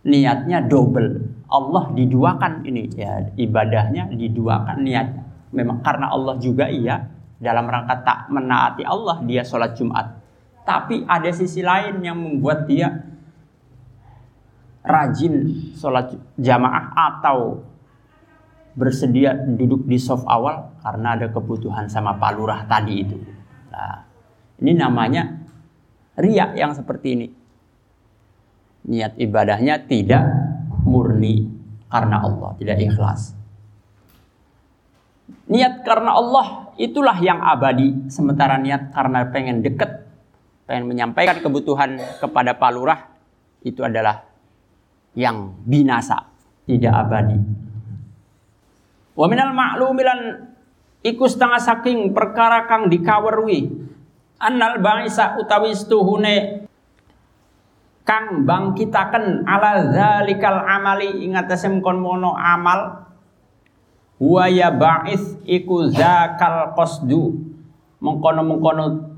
niatnya 0.05 0.61
double. 0.61 1.33
Allah 1.49 1.85
diduakan 1.93 2.65
ini 2.65 2.89
ya 2.93 3.25
ibadahnya 3.39 4.11
diduakan 4.11 4.85
niatnya. 4.85 5.23
Memang 5.53 5.81
karena 5.81 6.09
Allah 6.13 6.35
juga 6.37 6.69
iya 6.69 7.01
dalam 7.41 7.65
rangka 7.65 8.05
tak 8.05 8.19
menaati 8.29 8.83
Allah 8.85 9.21
dia 9.25 9.41
sholat 9.41 9.73
Jumat. 9.73 10.22
Tapi 10.63 11.03
ada 11.03 11.27
sisi 11.35 11.59
lain 11.59 11.99
yang 11.99 12.15
membuat 12.15 12.65
dia 12.67 12.87
rajin 14.83 15.55
sholat 15.75 16.15
jamaah 16.39 16.91
atau 16.95 17.63
bersedia 18.73 19.37
duduk 19.37 19.85
di 19.85 19.95
soft 20.01 20.25
awal 20.27 20.75
karena 20.81 21.15
ada 21.15 21.27
kebutuhan 21.29 21.87
sama 21.87 22.17
Pak 22.17 22.31
Lurah 22.35 22.65
tadi 22.67 22.93
itu. 22.99 23.17
Nah, 23.71 24.03
ini 24.59 24.73
namanya 24.75 25.23
riak 26.19 26.57
yang 26.57 26.73
seperti 26.73 27.07
ini. 27.15 27.27
Niat 28.83 29.15
ibadahnya 29.15 29.87
tidak 29.87 30.27
murni 30.83 31.47
karena 31.87 32.19
Allah, 32.19 32.51
tidak 32.59 32.77
ikhlas. 32.83 33.31
Niat 35.47 35.87
karena 35.87 36.11
Allah 36.19 36.75
itulah 36.75 37.15
yang 37.23 37.39
abadi. 37.39 38.11
Sementara 38.11 38.59
niat 38.59 38.91
karena 38.91 39.23
pengen 39.31 39.63
deket, 39.63 40.02
pengen 40.73 40.89
menyampaikan 40.89 41.37
kebutuhan 41.37 42.01
kepada 42.17 42.57
Pak 42.57 42.71
Lurah, 42.73 43.05
itu 43.61 43.85
adalah 43.85 44.25
yang 45.13 45.53
binasa, 45.69 46.33
tidak 46.65 46.89
abadi. 46.97 47.37
Wa 49.13 49.29
minal 49.29 49.53
ma'lumilan 49.53 50.49
iku 51.05 51.29
setengah 51.29 51.61
saking 51.61 52.17
perkara 52.17 52.65
kang 52.65 52.89
dikawerwi 52.89 53.69
annal 54.41 54.81
bangisa 54.81 55.37
utawi 55.37 55.77
stuhune 55.77 56.65
kang 58.01 58.41
bangkitaken 58.41 59.45
ala 59.45 59.93
zalikal 59.93 60.57
amali 60.57 61.21
ingatase 61.21 61.69
kon 61.85 62.01
mono 62.01 62.33
amal 62.33 63.13
wa 64.17 64.45
ya 64.49 64.73
ba'is 64.73 65.37
iku 65.45 65.85
zakal 65.93 66.73
qasdu 66.73 67.37
mengkono-mengkono 68.01 69.12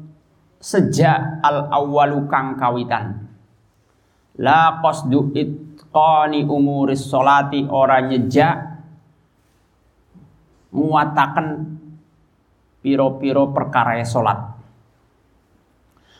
sejak 0.65 1.45
al 1.45 1.69
awalu 1.69 2.25
kang 2.25 2.57
kawitan. 2.57 3.29
La 4.41 4.81
qasdu 4.81 5.29
itqani 5.37 6.41
umuris 6.49 7.05
solati 7.05 7.61
ora 7.69 8.01
nyejak 8.01 8.57
muatakan 10.73 11.77
piro-piro 12.81 13.53
perkara 13.53 14.01
salat. 14.01 14.57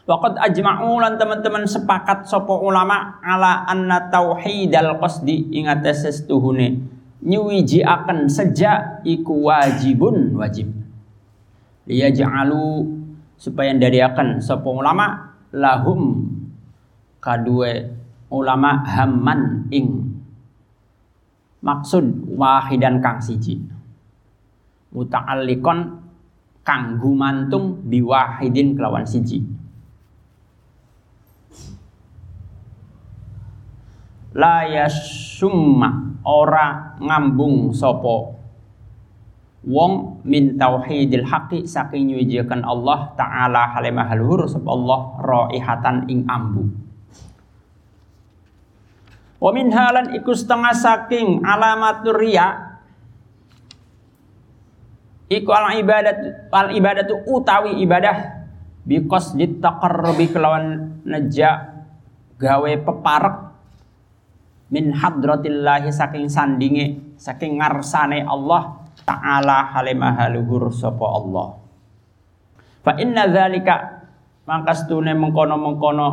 Waqad 0.06 0.38
ajma'u 0.38 1.02
lan 1.02 1.18
teman-teman 1.18 1.66
sepakat 1.66 2.30
sopo 2.30 2.62
ulama 2.62 3.18
ala 3.26 3.66
anna 3.66 4.06
tauhidal 4.14 5.02
qasdi 5.02 5.50
ingat 5.50 5.82
sestuhune 5.98 6.78
nyuwiji 7.26 7.82
akan 7.82 8.30
sejak 8.30 9.02
iku 9.02 9.50
wajibun 9.50 10.38
wajib. 10.38 10.70
Dia 11.90 12.14
ja'alu 12.14 12.86
supaya 13.36 13.72
dari 13.76 14.00
akan 14.02 14.40
sapa 14.42 14.68
ulama? 14.68 15.36
Lahum 15.56 16.28
kadue 17.24 17.96
ulama 18.32 18.84
hamman 18.84 19.72
ing. 19.72 20.12
Maksud 21.64 22.36
wahidan 22.36 23.00
kang 23.00 23.24
siji. 23.24 23.58
Muta'alliqon 24.92 25.80
kang 26.62 27.00
gumantung 27.00 27.88
biwahidin 27.88 28.76
kelawan 28.76 29.08
siji. 29.08 29.42
La 34.36 34.68
yasumma 34.68 36.20
ora 36.28 37.00
ngambung 37.00 37.72
sopo 37.72 38.35
wong 39.66 40.22
min 40.22 40.62
tauhidil 40.62 41.26
haqqi 41.26 41.66
saking 41.66 42.14
nyujikan 42.14 42.62
Allah 42.62 43.12
taala 43.18 43.74
halimah 43.74 44.06
haluhur 44.14 44.46
sapa 44.46 44.70
Allah 44.70 45.00
raihatan 45.26 46.06
ing 46.08 46.30
ambu. 46.30 46.70
Wa 49.42 49.50
min 49.52 49.74
halan 49.74 50.14
iku 50.14 50.32
setengah 50.32 50.74
saking 50.78 51.42
alamatur 51.42 52.22
riya. 52.22 52.78
Iku 55.26 55.50
al 55.50 55.82
ibadat 55.82 56.18
al 56.54 56.70
ibadatu 56.78 57.26
utawi 57.26 57.82
ibadah 57.82 58.46
bi 58.86 59.02
qasdit 59.10 59.58
taqarrubi 59.58 60.30
kelawan 60.30 61.02
neja 61.02 61.82
gawe 62.38 62.72
peparek 62.86 63.36
min 64.70 64.94
hadratillahi 64.94 65.90
saking 65.90 66.30
sandinge 66.30 67.18
saking 67.18 67.58
ngarsane 67.58 68.22
Allah 68.22 68.85
taala 69.06 69.72
halimah 69.72 70.28
luhur 70.34 70.74
sapa 70.74 71.06
Allah 71.06 71.48
fa 72.82 72.98
inna 72.98 73.30
dzalika 73.30 73.76
mangkastune 74.50 75.14
mengkono-mengkono 75.14 76.08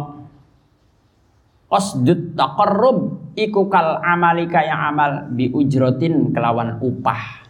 qasdut 1.73 2.37
taqarrub 2.37 3.33
iku 3.33 3.73
kal 3.73 4.01
amali 4.05 4.45
kaya 4.45 4.93
amal 4.93 5.33
bi 5.33 5.49
ujratin 5.49 6.37
kelawan 6.37 6.77
upah 6.85 7.43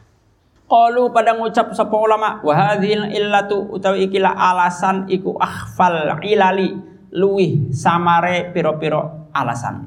Qalu 0.72 1.12
pada 1.12 1.37
ngucap 1.37 1.76
sapa 1.76 1.92
ulama 1.92 2.40
wa 2.40 2.55
hadhil 2.57 3.12
illatu 3.12 3.76
utawi 3.76 4.09
ikilah 4.09 4.33
alasan 4.33 5.05
iku 5.05 5.37
akhfal 5.37 6.16
ilali 6.24 6.72
luwih 7.12 7.68
samare 7.76 8.48
piro-piro 8.57 9.28
alasan 9.37 9.85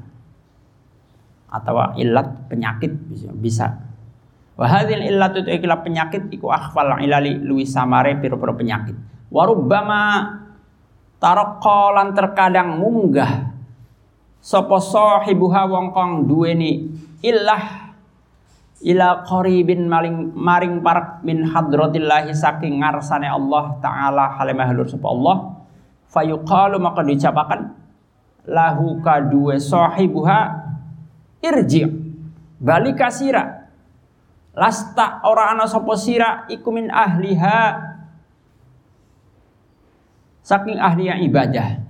atau 1.50 1.96
ilat 1.98 2.52
penyakit 2.52 2.92
bisa. 3.10 3.30
bisa. 3.34 3.68
Wa 4.56 4.72
hadzal 4.72 5.04
illatu 5.04 5.44
ikilah 5.44 5.84
penyakit 5.84 6.32
iku 6.32 6.48
akhfal 6.48 6.96
ilali 7.04 7.36
luwis 7.44 7.76
samare 7.76 8.16
piro-piro 8.24 8.56
penyakit. 8.56 8.96
Warubbama 9.28 10.32
tarokolan 11.20 12.16
terkadang 12.16 12.80
munggah 12.80 13.52
sapa 14.40 14.80
sahibuha 14.80 15.68
wong 15.68 15.92
kang 15.92 16.12
duweni 16.24 16.88
illah 17.20 17.92
ila 18.80 19.28
qaribin 19.28 19.92
maring 19.92 20.32
maring 20.32 20.80
parak 20.80 21.20
min 21.28 21.44
hadratillahi 21.44 22.32
saking 22.32 22.80
ngarsane 22.80 23.28
Allah 23.28 23.76
taala 23.84 24.40
halimah 24.40 24.72
lur 24.72 24.88
sapa 24.88 25.08
Allah. 25.12 25.38
Fayuqalu 26.16 26.80
maka 26.80 27.04
dicapakan 27.04 27.76
lahu 28.48 29.04
kadue 29.04 29.60
sahibuha 29.60 30.64
irji. 31.44 31.92
Balik 32.56 33.04
kasira 33.04 33.65
lasta 34.56 35.20
ora 35.28 35.52
ana 35.52 35.68
sapa 35.68 35.94
sira 36.00 36.48
iku 36.48 36.72
min 36.72 36.88
ahliha. 36.88 37.92
Saking 40.46 40.78
ahli 40.78 41.12
yang 41.12 41.22
ibadah. 41.26 41.84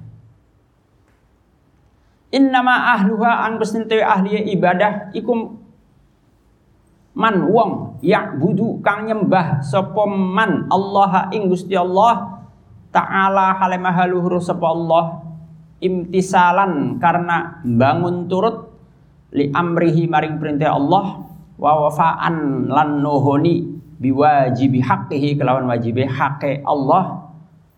Innama 2.33 2.97
ahluha 2.97 3.47
ang 3.47 3.61
pesinte 3.61 3.99
ahli 3.99 4.51
ibadah 4.55 5.11
ikum 5.15 5.59
man 7.15 7.47
wong 7.47 7.99
yak 8.03 8.35
budu 8.39 8.83
kang 8.83 9.07
nyembah 9.07 9.63
sapa 9.63 10.03
man 10.09 10.67
Allah 10.67 11.31
ing 11.31 11.47
Gusti 11.47 11.77
Allah. 11.77 12.43
Taala 12.95 13.59
halimah 13.59 14.07
luhur 14.07 14.39
sapa 14.39 14.71
Allah. 14.71 15.21
Imtisalan 15.83 16.97
karena 16.97 17.59
bangun 17.61 18.31
turut 18.31 18.71
li 19.35 19.51
amrihi 19.51 20.07
maring 20.07 20.39
perintah 20.39 20.71
Allah 20.71 21.34
wa 21.55 21.87
wafaan 21.87 22.67
lan 22.67 22.99
nohoni 22.99 23.63
biwajibi 23.99 24.83
haqqihi 24.83 25.39
kelawan 25.39 25.67
wajibi 25.71 26.03
haqqi 26.03 26.63
Allah 26.67 27.31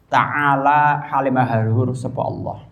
taala 0.09 1.03
halimah 1.05 1.49
luhur 1.67 1.93
sapa 1.93 2.21
Allah 2.25 2.67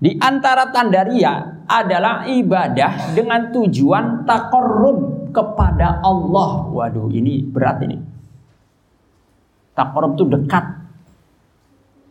di 0.00 0.16
antara 0.16 0.72
tanda 0.72 1.04
ria 1.04 1.60
adalah 1.68 2.24
ibadah 2.24 3.12
dengan 3.12 3.52
tujuan 3.52 4.24
takorub 4.24 5.28
kepada 5.28 6.00
Allah. 6.00 6.72
Waduh, 6.72 7.12
ini 7.12 7.44
berat 7.44 7.84
ini. 7.84 8.00
Takorub 9.76 10.16
itu 10.16 10.24
dekat. 10.24 10.64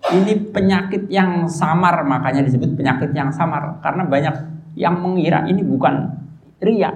Ini 0.10 0.54
penyakit 0.54 1.10
yang 1.10 1.50
samar, 1.50 2.06
makanya 2.06 2.46
disebut 2.46 2.78
penyakit 2.78 3.10
yang 3.10 3.34
samar. 3.34 3.82
Karena 3.82 4.06
banyak 4.06 4.36
yang 4.78 5.02
mengira 5.02 5.50
ini 5.50 5.66
bukan 5.66 6.14
ria. 6.62 6.94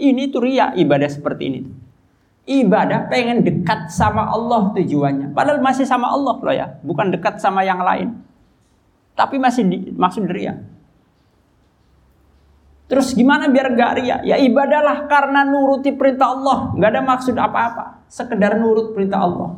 Ini 0.00 0.32
tuh 0.32 0.40
ria 0.48 0.72
ibadah 0.72 1.10
seperti 1.12 1.42
ini. 1.44 1.60
Ibadah 2.48 3.12
pengen 3.12 3.44
dekat 3.44 3.92
sama 3.92 4.32
Allah 4.32 4.72
tujuannya. 4.72 5.36
Padahal 5.36 5.60
masih 5.60 5.84
sama 5.84 6.08
Allah 6.08 6.40
loh 6.40 6.54
ya, 6.56 6.66
bukan 6.80 7.12
dekat 7.12 7.36
sama 7.36 7.60
yang 7.62 7.84
lain. 7.84 8.16
Tapi 9.12 9.36
masih 9.36 9.68
di, 9.68 9.78
maksud 9.92 10.24
ria. 10.32 10.56
Terus 12.90 13.14
gimana 13.14 13.46
biar 13.46 13.70
gak 13.76 14.02
ria? 14.02 14.18
Ya 14.26 14.34
ibadahlah 14.40 15.06
karena 15.06 15.46
nuruti 15.46 15.94
perintah 15.94 16.34
Allah. 16.34 16.74
Gak 16.74 16.90
ada 16.90 17.02
maksud 17.06 17.36
apa-apa. 17.38 18.02
Sekedar 18.10 18.58
nurut 18.58 18.96
perintah 18.96 19.22
Allah. 19.22 19.54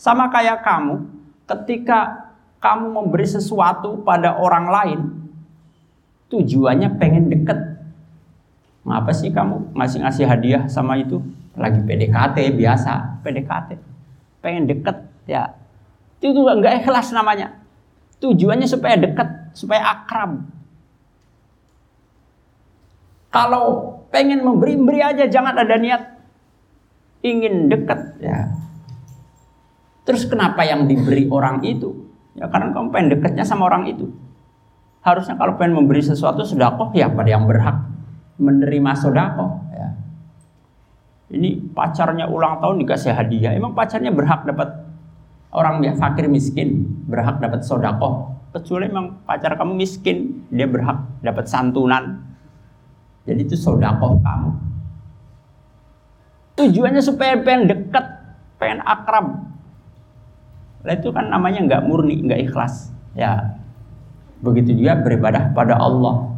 Sama 0.00 0.32
kayak 0.32 0.64
kamu, 0.64 0.96
ketika 1.44 2.30
kamu 2.56 2.88
memberi 2.88 3.28
sesuatu 3.28 4.00
pada 4.00 4.40
orang 4.40 4.66
lain, 4.72 5.00
tujuannya 6.32 6.88
pengen 6.96 7.28
deket. 7.28 7.58
Ngapa 8.80 9.12
sih 9.12 9.28
kamu 9.28 9.76
ngasih-ngasih 9.76 10.24
hadiah 10.24 10.62
sama 10.66 10.96
itu? 10.96 11.20
Lagi 11.52 11.84
PDKT 11.84 12.56
biasa, 12.56 13.20
PDKT. 13.20 13.76
Pengen 14.40 14.64
deket 14.64 14.96
ya. 15.28 15.52
Itu 16.20 16.32
nggak 16.32 16.84
ikhlas 16.84 17.12
namanya. 17.12 17.60
Tujuannya 18.20 18.68
supaya 18.68 18.96
dekat, 18.96 19.52
supaya 19.56 19.84
akrab. 19.84 20.44
Kalau 23.30 23.64
pengen 24.10 24.42
memberi, 24.42 24.74
beri 24.76 25.00
aja, 25.00 25.24
jangan 25.30 25.54
ada 25.56 25.76
niat 25.78 26.02
ingin 27.24 27.68
dekat. 27.68 28.20
Ya. 28.20 28.52
Terus 30.08 30.26
kenapa 30.26 30.64
yang 30.64 30.88
diberi 30.88 31.28
orang 31.28 31.62
itu? 31.62 32.08
Ya 32.34 32.48
karena 32.48 32.72
kamu 32.72 32.88
pengen 32.90 33.08
dekatnya 33.16 33.44
sama 33.44 33.68
orang 33.68 33.86
itu. 33.86 34.08
Harusnya 35.04 35.36
kalau 35.36 35.56
pengen 35.56 35.80
memberi 35.80 36.04
sesuatu 36.04 36.44
kok 36.44 36.90
ya 36.92 37.08
pada 37.08 37.28
yang 37.28 37.48
berhak 37.48 37.89
menerima 38.40 38.90
sodako. 38.96 39.46
Ya. 39.76 39.88
Ini 41.30 41.70
pacarnya 41.76 42.26
ulang 42.26 42.58
tahun 42.64 42.80
dikasih 42.82 43.12
hadiah. 43.12 43.52
Emang 43.52 43.76
pacarnya 43.76 44.10
berhak 44.10 44.48
dapat 44.48 44.90
orang 45.54 45.82
yang 45.82 45.98
fakir 45.98 46.26
miskin 46.30 46.86
berhak 47.10 47.42
dapat 47.42 47.66
sodako 47.66 48.38
kecuali 48.50 48.90
memang 48.90 49.22
pacar 49.26 49.54
kamu 49.54 49.78
miskin 49.78 50.46
dia 50.50 50.66
berhak 50.66 51.06
dapat 51.22 51.46
santunan 51.46 52.22
jadi 53.26 53.46
itu 53.46 53.54
sodako 53.54 54.18
kamu 54.22 54.50
tujuannya 56.58 57.02
supaya 57.02 57.38
pengen 57.42 57.70
dekat 57.70 58.06
pengen 58.58 58.82
akrab 58.86 59.50
Nah, 60.80 60.96
itu 60.96 61.12
kan 61.12 61.28
namanya 61.28 61.60
nggak 61.60 61.82
murni 61.84 62.24
nggak 62.24 62.40
ikhlas 62.48 62.88
ya 63.12 63.60
begitu 64.40 64.72
juga 64.72 64.96
beribadah 64.96 65.52
pada 65.52 65.76
Allah 65.76 66.29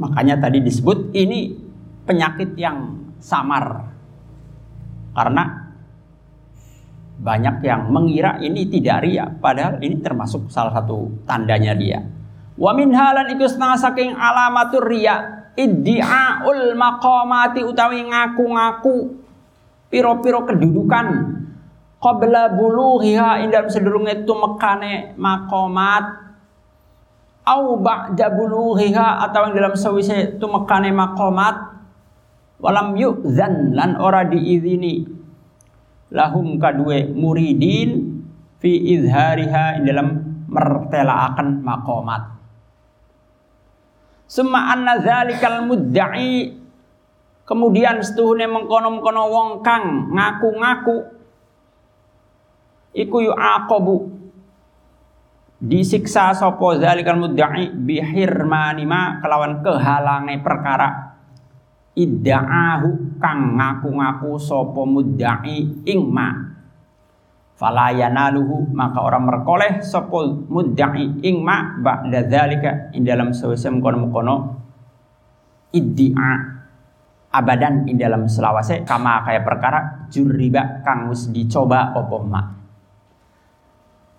makanya 0.00 0.40
tadi 0.40 0.58
disebut 0.62 1.14
ini 1.14 1.54
penyakit 2.04 2.54
yang 2.58 2.98
samar 3.22 3.94
karena 5.14 5.64
banyak 7.14 7.62
yang 7.62 7.88
mengira 7.94 8.36
ini 8.42 8.66
tidak 8.66 9.06
ria, 9.06 9.30
padahal 9.30 9.78
ini 9.78 10.02
termasuk 10.02 10.50
salah 10.50 10.74
satu 10.74 11.24
tandanya 11.24 11.72
dia. 11.72 12.02
Wa 12.58 12.74
min 12.74 12.90
halan 12.90 13.30
iku 13.30 13.46
setengah 13.46 13.78
saking 13.78 14.10
alamatur 14.18 14.82
ria 14.82 15.46
iddi'aul 15.54 16.74
maqamati 16.74 17.62
utawi 17.62 18.02
ngaku-ngaku 18.10 19.14
piro-piro 19.90 20.42
kedudukan 20.42 21.06
qabla 22.02 22.50
bulughiha 22.58 23.46
indal 23.46 23.70
sedurunge 23.70 24.26
mekane 24.26 25.14
maqamat 25.14 26.33
au 27.44 27.76
ba'da 27.76 28.32
bulughiha 28.32 29.28
atau 29.28 29.52
dalam 29.52 29.76
sawise 29.76 30.40
mekane 30.40 30.90
maqamat 30.90 31.76
walam 32.60 32.96
yu'zan 32.96 33.76
lan 33.76 34.00
ora 34.00 34.24
diizini. 34.24 35.04
Lahum 36.14 36.56
kadue 36.62 37.10
muridin 37.10 38.22
fi 38.62 38.70
izhariha 38.96 39.82
dalam 39.82 40.24
mertelaakan 40.48 41.60
makomat. 41.60 42.22
Suma 44.24 44.72
anna 44.72 45.02
zalikal 45.04 45.68
mudda'i 45.68 46.54
kemudian 47.44 48.00
setuhune 48.00 48.48
mengkono-mengkono 48.48 49.22
wong 49.28 49.50
kang 49.60 50.08
ngaku-ngaku 50.16 50.96
iku 52.96 53.16
yu'aqabu 53.20 54.23
disiksa 55.60 56.34
sapa 56.34 56.78
zalikal 56.82 57.18
mudda'i 57.18 57.70
bihirmani 57.70 58.84
ma 58.84 59.22
kelawan 59.22 59.62
kehalange 59.62 60.40
perkara. 60.42 60.88
Idda'ahu 61.94 63.22
kang 63.22 63.54
ngaku-ngaku 63.54 64.34
sapa 64.42 64.82
mudda'i 64.82 65.86
ing 65.86 66.00
ma. 66.10 66.28
Fala 67.54 67.94
yanaluhu 67.94 68.74
maka 68.74 68.98
orang 68.98 69.30
merkoleh 69.30 69.78
sapa 69.78 70.26
mudda'i 70.50 71.22
ing 71.22 71.38
ma 71.38 71.78
ba'da 71.78 72.26
dzalika 72.26 72.90
ing 72.90 73.06
dalam 73.06 73.30
sawise 73.30 73.70
mengkono-mengkono. 73.70 74.62
Iddia 75.74 76.54
abadan 77.34 77.86
ing 77.90 77.98
dalam 77.98 78.30
selawase 78.30 78.86
kama 78.86 79.26
kaya 79.26 79.42
perkara 79.42 80.06
juriba 80.06 80.86
kang 80.86 81.10
dicoba 81.10 81.90
apa 81.90 82.18
ma 82.22 82.63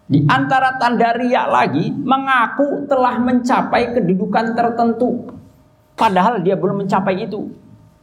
di 0.06 0.22
antara 0.30 0.78
tanda 0.78 1.18
riak 1.18 1.48
lagi 1.50 1.90
mengaku 1.90 2.86
telah 2.86 3.18
mencapai 3.18 3.94
kedudukan 3.98 4.54
tertentu 4.54 5.34
padahal 5.98 6.42
dia 6.46 6.54
belum 6.54 6.86
mencapai 6.86 7.26
itu 7.26 7.50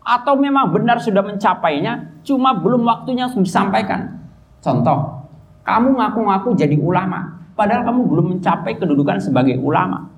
atau 0.02 0.34
memang 0.34 0.74
benar 0.74 0.98
sudah 0.98 1.22
mencapainya, 1.22 2.22
cuma 2.26 2.54
belum 2.58 2.82
waktunya 2.82 3.30
disampaikan. 3.30 4.18
Contoh, 4.58 5.26
kamu 5.62 5.98
ngaku-ngaku 5.98 6.58
jadi 6.58 6.74
ulama, 6.78 7.38
padahal 7.54 7.86
kamu 7.86 8.00
belum 8.10 8.26
mencapai 8.38 8.78
kedudukan 8.78 9.22
sebagai 9.22 9.58
ulama. 9.62 10.10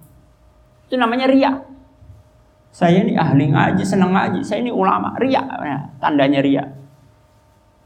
Itu 0.89 0.97
namanya 0.97 1.29
ria. 1.29 1.53
Saya 2.75 3.07
ini 3.07 3.15
ahli 3.15 3.55
ngaji, 3.55 3.85
senang 3.87 4.11
ngaji, 4.17 4.41
saya 4.43 4.65
ini 4.65 4.73
ulama, 4.75 5.15
ria, 5.21 5.45
ya, 5.63 5.79
tandanya 6.03 6.41
ria. 6.43 6.65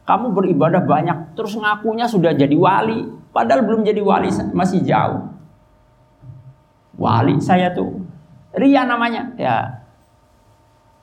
Kamu 0.08 0.32
beribadah 0.32 0.80
banyak, 0.88 1.36
terus 1.36 1.52
ngakunya 1.52 2.08
sudah 2.08 2.32
jadi 2.32 2.56
wali, 2.56 3.04
padahal 3.38 3.62
belum 3.62 3.86
jadi 3.86 4.02
wali, 4.02 4.34
masih 4.50 4.82
jauh. 4.82 5.30
Wali 6.98 7.38
saya 7.38 7.70
tuh 7.70 8.02
ria 8.58 8.82
namanya, 8.82 9.30
ya. 9.38 9.86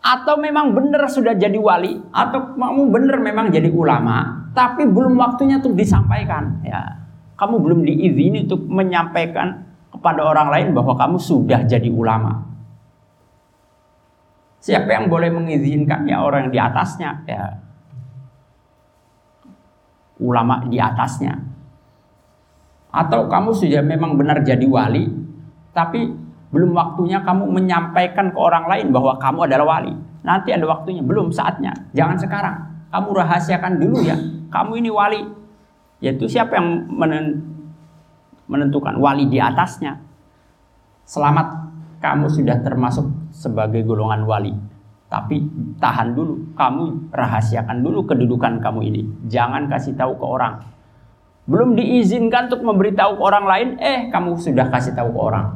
Atau 0.03 0.35
memang 0.35 0.75
benar 0.75 1.07
sudah 1.07 1.31
jadi 1.39 1.55
wali 1.55 1.95
atau 2.11 2.59
kamu 2.59 2.91
benar 2.91 3.17
memang 3.23 3.49
jadi 3.49 3.71
ulama 3.71 4.45
tapi 4.53 4.85
belum 4.85 5.17
waktunya 5.17 5.63
untuk 5.63 5.79
disampaikan 5.79 6.59
ya. 6.61 7.07
Kamu 7.39 7.57
belum 7.57 7.87
diizini 7.87 8.45
untuk 8.45 8.67
menyampaikan 8.67 9.65
kepada 9.89 10.21
orang 10.23 10.51
lain 10.51 10.67
bahwa 10.75 10.93
kamu 10.93 11.17
sudah 11.17 11.65
jadi 11.65 11.89
ulama. 11.89 12.43
Siapa 14.61 14.87
yang 14.87 15.09
boleh 15.09 15.33
mengizinkan? 15.33 16.05
Ya 16.05 16.21
orang 16.21 16.47
yang 16.47 16.53
di 16.53 16.59
atasnya 16.61 17.11
ya. 17.25 17.43
Ulama 20.21 20.63
di 20.69 20.77
atasnya 20.77 21.54
atau 22.95 23.27
kamu 23.27 23.51
sudah 23.51 23.83
memang 23.83 24.15
benar 24.15 24.39
jadi 24.39 24.63
wali 24.63 25.25
tapi 25.75 26.07
belum 26.55 26.71
waktunya 26.71 27.19
kamu 27.19 27.51
menyampaikan 27.51 28.31
ke 28.31 28.39
orang 28.39 28.71
lain 28.71 28.95
bahwa 28.95 29.19
kamu 29.19 29.43
adalah 29.43 29.75
wali. 29.75 29.91
Nanti 30.23 30.55
ada 30.55 30.63
waktunya, 30.63 31.03
belum 31.03 31.27
saatnya. 31.35 31.75
Jangan 31.91 32.15
sekarang. 32.15 32.55
Kamu 32.95 33.11
rahasiakan 33.11 33.75
dulu 33.75 33.99
ya. 33.99 34.15
Kamu 34.47 34.79
ini 34.79 34.87
wali. 34.87 35.19
Yaitu 35.99 36.31
siapa 36.31 36.55
yang 36.55 36.87
menentukan 38.47 38.95
wali 39.03 39.27
di 39.27 39.35
atasnya. 39.35 39.99
Selamat, 41.03 41.67
kamu 41.99 42.31
sudah 42.31 42.63
termasuk 42.63 43.03
sebagai 43.35 43.83
golongan 43.83 44.23
wali. 44.23 44.55
Tapi 45.11 45.43
tahan 45.77 46.15
dulu, 46.15 46.55
kamu 46.55 47.11
rahasiakan 47.11 47.83
dulu 47.83 48.07
kedudukan 48.07 48.63
kamu 48.63 48.79
ini. 48.95 49.01
Jangan 49.27 49.67
kasih 49.67 49.91
tahu 49.99 50.15
ke 50.15 50.25
orang. 50.25 50.63
Belum 51.45 51.77
diizinkan 51.77 52.49
untuk 52.49 52.65
memberitahu 52.65 53.21
ke 53.21 53.23
orang 53.23 53.45
lain, 53.45 53.67
eh 53.77 54.09
kamu 54.09 54.41
sudah 54.41 54.73
kasih 54.73 54.97
tahu 54.97 55.13
ke 55.13 55.19
orang. 55.21 55.47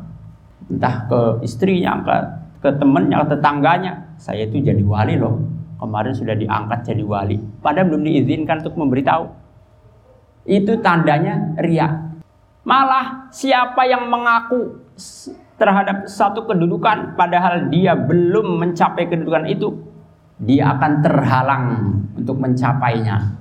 Entah 0.69 1.10
ke 1.10 1.19
istrinya, 1.41 1.97
ke, 2.06 2.15
ke 2.62 2.69
temannya, 2.78 3.17
ke 3.25 3.28
tetangganya. 3.34 3.93
Saya 4.21 4.45
itu 4.45 4.62
jadi 4.62 4.86
wali 4.86 5.17
loh. 5.17 5.41
Kemarin 5.82 6.13
sudah 6.13 6.38
diangkat 6.38 6.86
jadi 6.86 7.02
wali. 7.02 7.41
Padahal 7.65 7.89
belum 7.89 8.06
diizinkan 8.06 8.62
untuk 8.62 8.78
memberitahu. 8.78 9.25
Itu 10.45 10.78
tandanya 10.86 11.58
riak. 11.58 12.21
Malah 12.62 13.34
siapa 13.34 13.82
yang 13.89 14.06
mengaku 14.13 14.78
terhadap 15.58 16.06
satu 16.06 16.45
kedudukan 16.45 17.17
padahal 17.17 17.73
dia 17.73 17.97
belum 17.97 18.62
mencapai 18.62 19.10
kedudukan 19.10 19.49
itu, 19.49 19.73
dia 20.38 20.78
akan 20.78 20.91
terhalang 21.02 21.65
untuk 22.13 22.38
mencapainya. 22.38 23.38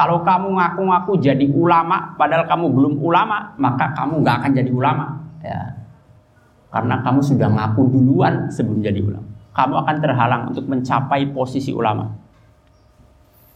Kalau 0.00 0.24
kamu 0.24 0.56
ngaku-ngaku 0.56 1.20
jadi 1.20 1.44
ulama, 1.52 2.16
padahal 2.16 2.48
kamu 2.48 2.72
belum 2.72 2.94
ulama, 3.04 3.52
maka 3.60 3.92
kamu 3.92 4.24
nggak 4.24 4.36
akan 4.40 4.52
jadi 4.56 4.72
ulama. 4.72 5.20
Ya. 5.44 5.76
Karena 6.72 7.04
kamu 7.04 7.20
sudah 7.20 7.52
ngaku 7.52 7.84
duluan 7.92 8.48
sebelum 8.48 8.80
jadi 8.80 8.96
ulama. 9.04 9.28
Kamu 9.52 9.74
akan 9.84 9.96
terhalang 10.00 10.42
untuk 10.48 10.64
mencapai 10.72 11.28
posisi 11.36 11.76
ulama. 11.76 12.16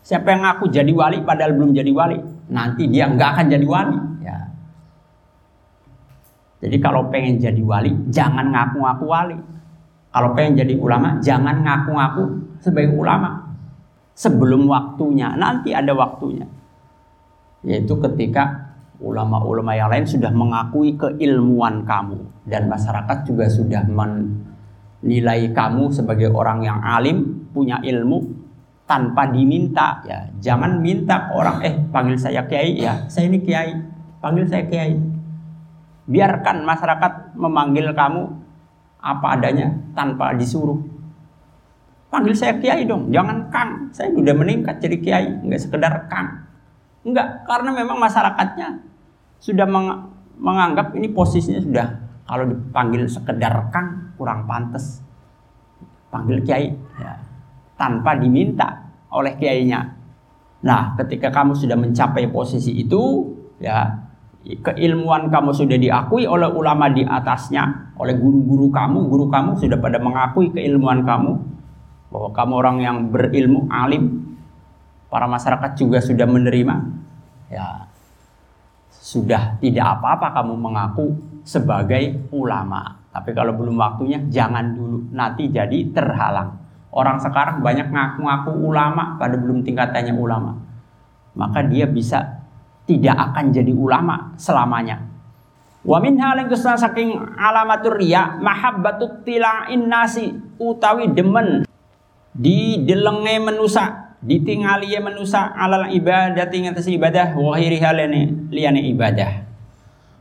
Siapa 0.05 0.37
yang 0.37 0.45
ngaku 0.45 0.69
jadi 0.69 0.93
wali 0.93 1.25
padahal 1.25 1.57
belum 1.57 1.73
jadi 1.73 1.89
wali, 1.97 2.21
nanti 2.53 2.93
dia 2.93 3.09
nggak 3.09 3.29
akan 3.41 3.47
jadi 3.49 3.65
wali. 3.65 3.97
Ya. 4.21 4.37
Jadi 6.61 6.77
kalau 6.77 7.09
pengen 7.09 7.41
jadi 7.41 7.63
wali, 7.65 8.13
jangan 8.13 8.53
ngaku-ngaku 8.53 9.05
wali. 9.09 9.39
Kalau 10.13 10.37
pengen 10.37 10.61
jadi 10.61 10.77
ulama, 10.77 11.25
jangan 11.25 11.65
ngaku-ngaku 11.65 12.53
sebagai 12.61 12.93
ulama 12.93 13.44
sebelum 14.15 14.71
waktunya. 14.71 15.35
Nanti 15.35 15.75
ada 15.75 15.93
waktunya. 15.93 16.47
Yaitu 17.67 17.99
ketika 17.99 18.75
ulama-ulama 19.03 19.75
yang 19.75 19.91
lain 19.91 20.07
sudah 20.07 20.31
mengakui 20.31 20.95
keilmuan 20.95 21.83
kamu 21.83 22.23
dan 22.47 22.71
masyarakat 22.71 23.27
juga 23.27 23.51
sudah 23.51 23.83
menilai 23.91 25.51
kamu 25.51 25.91
sebagai 25.91 26.31
orang 26.31 26.63
yang 26.63 26.79
alim, 26.81 27.45
punya 27.51 27.83
ilmu 27.83 28.23
tanpa 28.85 29.29
diminta 29.29 30.05
ya. 30.07 30.29
Jangan 30.41 30.79
minta 30.81 31.29
ke 31.29 31.31
orang 31.35 31.57
eh 31.65 31.75
panggil 31.91 32.17
saya 32.21 32.45
kiai 32.47 32.79
ya. 32.79 33.05
Saya 33.11 33.29
ini 33.29 33.41
kiai. 33.43 33.75
Panggil 34.21 34.45
saya 34.49 34.65
kiai. 34.69 34.97
Biarkan 36.05 36.69
masyarakat 36.69 37.37
memanggil 37.37 37.97
kamu 37.97 38.23
apa 39.05 39.37
adanya 39.37 39.73
tanpa 39.97 40.37
disuruh 40.37 40.81
Panggil 42.15 42.31
saya 42.31 42.55
kiai 42.63 42.87
dong, 42.87 43.11
jangan 43.11 43.51
kang. 43.51 43.91
Saya 43.91 44.15
sudah 44.15 44.39
meningkat 44.39 44.79
jadi 44.79 44.97
kiai, 45.03 45.29
nggak 45.43 45.59
sekedar 45.59 46.07
kang. 46.07 46.47
Enggak, 47.03 47.43
karena 47.43 47.75
memang 47.75 47.99
masyarakatnya 47.99 48.87
sudah 49.43 49.67
meng 49.67 50.15
menganggap 50.39 50.95
ini 50.95 51.11
posisinya 51.11 51.59
sudah 51.59 51.87
kalau 52.23 52.47
dipanggil 52.47 53.11
sekedar 53.11 53.67
kang 53.75 54.15
kurang 54.15 54.47
pantas. 54.47 55.03
Panggil 56.15 56.39
kiai 56.47 56.71
ya, 57.03 57.19
tanpa 57.75 58.15
diminta 58.15 58.95
oleh 59.11 59.35
kiainya. 59.35 59.83
Nah, 60.63 60.95
ketika 60.95 61.35
kamu 61.35 61.59
sudah 61.59 61.75
mencapai 61.75 62.31
posisi 62.31 62.79
itu, 62.79 63.27
ya 63.59 63.91
keilmuan 64.63 65.35
kamu 65.35 65.51
sudah 65.51 65.75
diakui 65.75 66.31
oleh 66.31 66.47
ulama 66.47 66.87
di 66.95 67.03
atasnya, 67.03 67.91
oleh 67.99 68.15
guru-guru 68.15 68.71
kamu, 68.71 69.11
guru 69.11 69.27
kamu 69.27 69.59
sudah 69.59 69.83
pada 69.83 69.99
mengakui 69.99 70.55
keilmuan 70.55 71.03
kamu, 71.03 71.54
bahwa 72.15 72.31
kamu 72.31 72.53
orang 72.55 72.79
yang 72.79 72.99
berilmu, 73.11 73.67
alim, 73.75 74.23
para 75.11 75.27
masyarakat 75.27 75.75
juga 75.75 75.99
sudah 75.99 76.31
menerima, 76.31 76.75
ya 77.51 77.91
sudah 78.95 79.59
tidak 79.59 79.99
apa-apa 79.99 80.31
kamu 80.39 80.55
mengaku 80.55 81.11
sebagai 81.43 82.31
ulama. 82.31 83.03
Tapi 83.11 83.35
kalau 83.35 83.59
belum 83.59 83.75
waktunya, 83.75 84.23
jangan 84.31 84.79
dulu, 84.79 85.11
nanti 85.11 85.51
jadi 85.51 85.91
terhalang. 85.91 86.55
Orang 86.95 87.19
sekarang 87.19 87.67
banyak 87.67 87.91
ngaku-ngaku 87.91 88.63
ulama, 88.63 89.19
pada 89.19 89.35
belum 89.35 89.67
tingkatannya 89.67 90.15
ulama. 90.15 90.55
Maka 91.35 91.67
dia 91.67 91.91
bisa 91.91 92.47
tidak 92.87 93.19
akan 93.19 93.51
jadi 93.51 93.75
ulama 93.75 94.39
selamanya. 94.39 95.03
Wa 95.83 95.99
min 95.99 96.15
halin 96.23 96.47
saking 96.55 97.11
alamatur 97.35 97.99
riya 97.99 98.39
mahabbatut 98.39 99.27
tila'in 99.27 99.91
nasi 99.91 100.31
utawi 100.63 101.11
demen 101.11 101.67
di 102.35 102.83
delenge 102.83 103.39
menusa 103.39 104.19
ditingali 104.25 104.97
menusa 104.99 105.55
alal 105.55 105.93
ibadah 105.93 106.51
tinggal 106.51 106.75
ibadah 106.75 107.37
wa 107.39 107.55
halene 107.55 108.51
liyane 108.51 108.83
ibadah. 108.91 109.47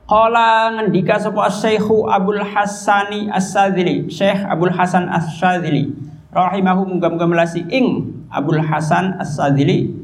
Qala 0.03 0.75
ngendika 0.77 1.15
sapa 1.15 1.47
Syekhu 1.47 2.11
Abdul 2.11 2.43
Hasani 2.43 3.31
As-Sadzili 3.31 4.11
Syekh 4.11 4.43
Abdul 4.43 4.75
Hasan 4.75 5.07
As-Sadzili 5.07 5.95
rahimahu 6.29 6.83
muga-muga 6.83 7.23
melasi 7.23 7.63
ing 7.71 8.11
Abdul 8.27 8.59
Hasan 8.67 9.15
As-Sadzili 9.15 9.95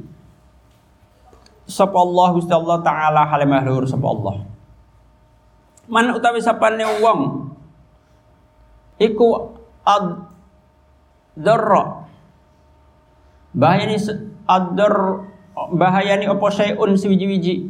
sapa 1.67 2.00
Allah 2.00 2.28
Gusti 2.32 2.56
Allah 2.56 2.80
taala 2.80 3.28
halimah 3.28 3.60
luhur 3.67 3.84
sapa 3.84 4.08
Allah. 4.08 4.48
Man 5.91 6.15
utawi 6.15 6.39
sapane 6.39 6.88
wong 7.04 7.52
iku 9.04 9.52
ad 9.84 10.32
darra 11.36 11.99
bahayani 13.54 13.98
adar 14.50 15.26
bahayani 15.74 16.26
opo 16.30 16.50
syai'un 16.50 16.96
siwiji-wiji 16.96 17.70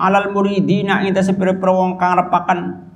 alal 0.00 0.32
muridina 0.32 1.04
ing 1.04 1.12
tasih 1.12 1.36
pira 1.36 1.52
wong 1.52 2.00
kang 2.00 2.16
repakan. 2.16 2.88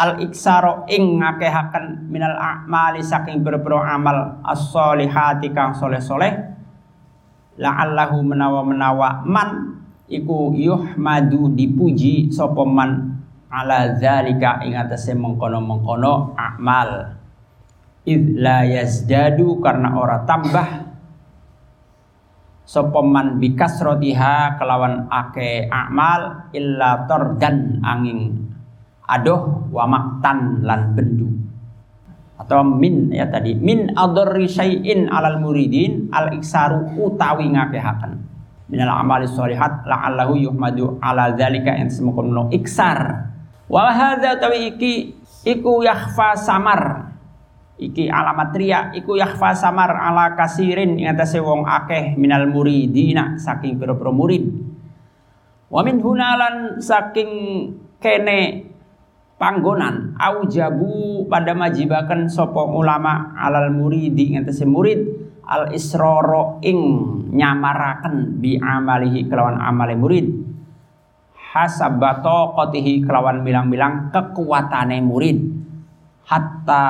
Al 0.00 0.16
iksaro 0.24 0.88
ing 0.88 1.20
ngakehaken 1.20 2.08
minal 2.08 2.32
a'mali 2.32 3.04
saking 3.04 3.44
pira-pira 3.44 3.84
amal. 3.84 4.40
As-solihati 4.40 5.52
kang 5.52 5.76
soleh-soleh. 5.76 6.32
La'allahu 7.60 8.24
menawa-menawa 8.24 9.28
man 9.28 9.76
iku 10.08 10.56
yuhmadu 10.56 11.52
dipuji 11.52 12.32
sapa 12.32 12.64
man. 12.64 13.20
Ala 13.52 13.98
zalika 14.00 14.64
ing 14.64 14.78
atase 14.78 15.12
mengkono-mengkono 15.12 16.32
amal 16.38 17.19
id 18.06 18.40
la 18.40 18.64
yazdadu 18.64 19.60
karena 19.60 19.96
ora 19.96 20.24
tambah. 20.24 20.88
Sopeman 22.70 23.42
bikas 23.42 23.82
rotiha 23.82 24.54
kelawan 24.54 25.10
ake 25.10 25.66
amal 25.66 26.46
illa 26.54 27.02
tordan 27.10 27.82
angin 27.82 28.46
adoh 29.10 29.66
wa 29.74 29.90
maktan 29.90 30.62
lan 30.62 30.94
bendu. 30.94 31.26
Atau 32.38 32.62
min 32.62 33.10
ya 33.10 33.26
tadi. 33.26 33.58
Min 33.58 33.90
adorri 33.98 34.46
syai'in 34.46 35.10
alal 35.10 35.42
muridin 35.42 36.14
al 36.14 36.30
iksaru 36.30 36.94
utawi 36.94 37.50
ngakehaken. 37.50 38.12
Minal 38.70 39.02
amali 39.02 39.26
sholihat 39.26 39.82
la'allahu 39.82 40.38
yuhmadu 40.38 41.02
ala 41.02 41.34
dzalika 41.34 41.74
yang 41.74 41.90
semoga 41.90 42.22
iksar. 42.54 43.28
Wa 43.66 43.90
hadza 43.90 44.38
tawi 44.38 44.78
iki 44.78 45.18
iku 45.42 45.82
yakhfa 45.82 46.38
samar 46.38 47.09
iki 47.80 48.12
alamat 48.12 48.52
ria 48.52 48.92
iku 48.92 49.16
yakhfa 49.16 49.56
samar 49.56 49.96
ala 49.96 50.36
kasirin 50.36 51.00
ing 51.00 51.08
atase 51.08 51.40
wong 51.40 51.64
akeh 51.64 52.12
minal 52.20 52.44
muridina 52.44 53.40
saking 53.40 53.80
pira-pira 53.80 54.12
murid. 54.12 54.44
Wa 55.72 55.80
min 55.80 55.96
hunalan 56.04 56.76
saking 56.76 57.30
kene 57.96 58.68
panggonan 59.40 60.12
aujabu 60.20 61.24
pada 61.24 61.56
majibakan 61.56 62.28
sapa 62.28 62.60
ulama 62.68 63.32
alal 63.40 63.72
muridi 63.72 64.36
ing 64.36 64.44
atase 64.44 64.68
murid 64.68 65.00
al 65.48 65.72
isroro 65.72 66.60
ing 66.60 66.78
nyamaraken 67.32 68.36
bi 68.44 68.60
amalihi 68.60 69.24
kelawan 69.24 69.56
amale 69.56 69.96
murid. 69.96 70.28
Hasabato 71.50 72.54
kotihi 72.54 73.02
kelawan 73.02 73.42
bilang-bilang 73.42 74.14
kekuatane 74.14 75.02
murid. 75.02 75.58
Hatta 76.30 76.86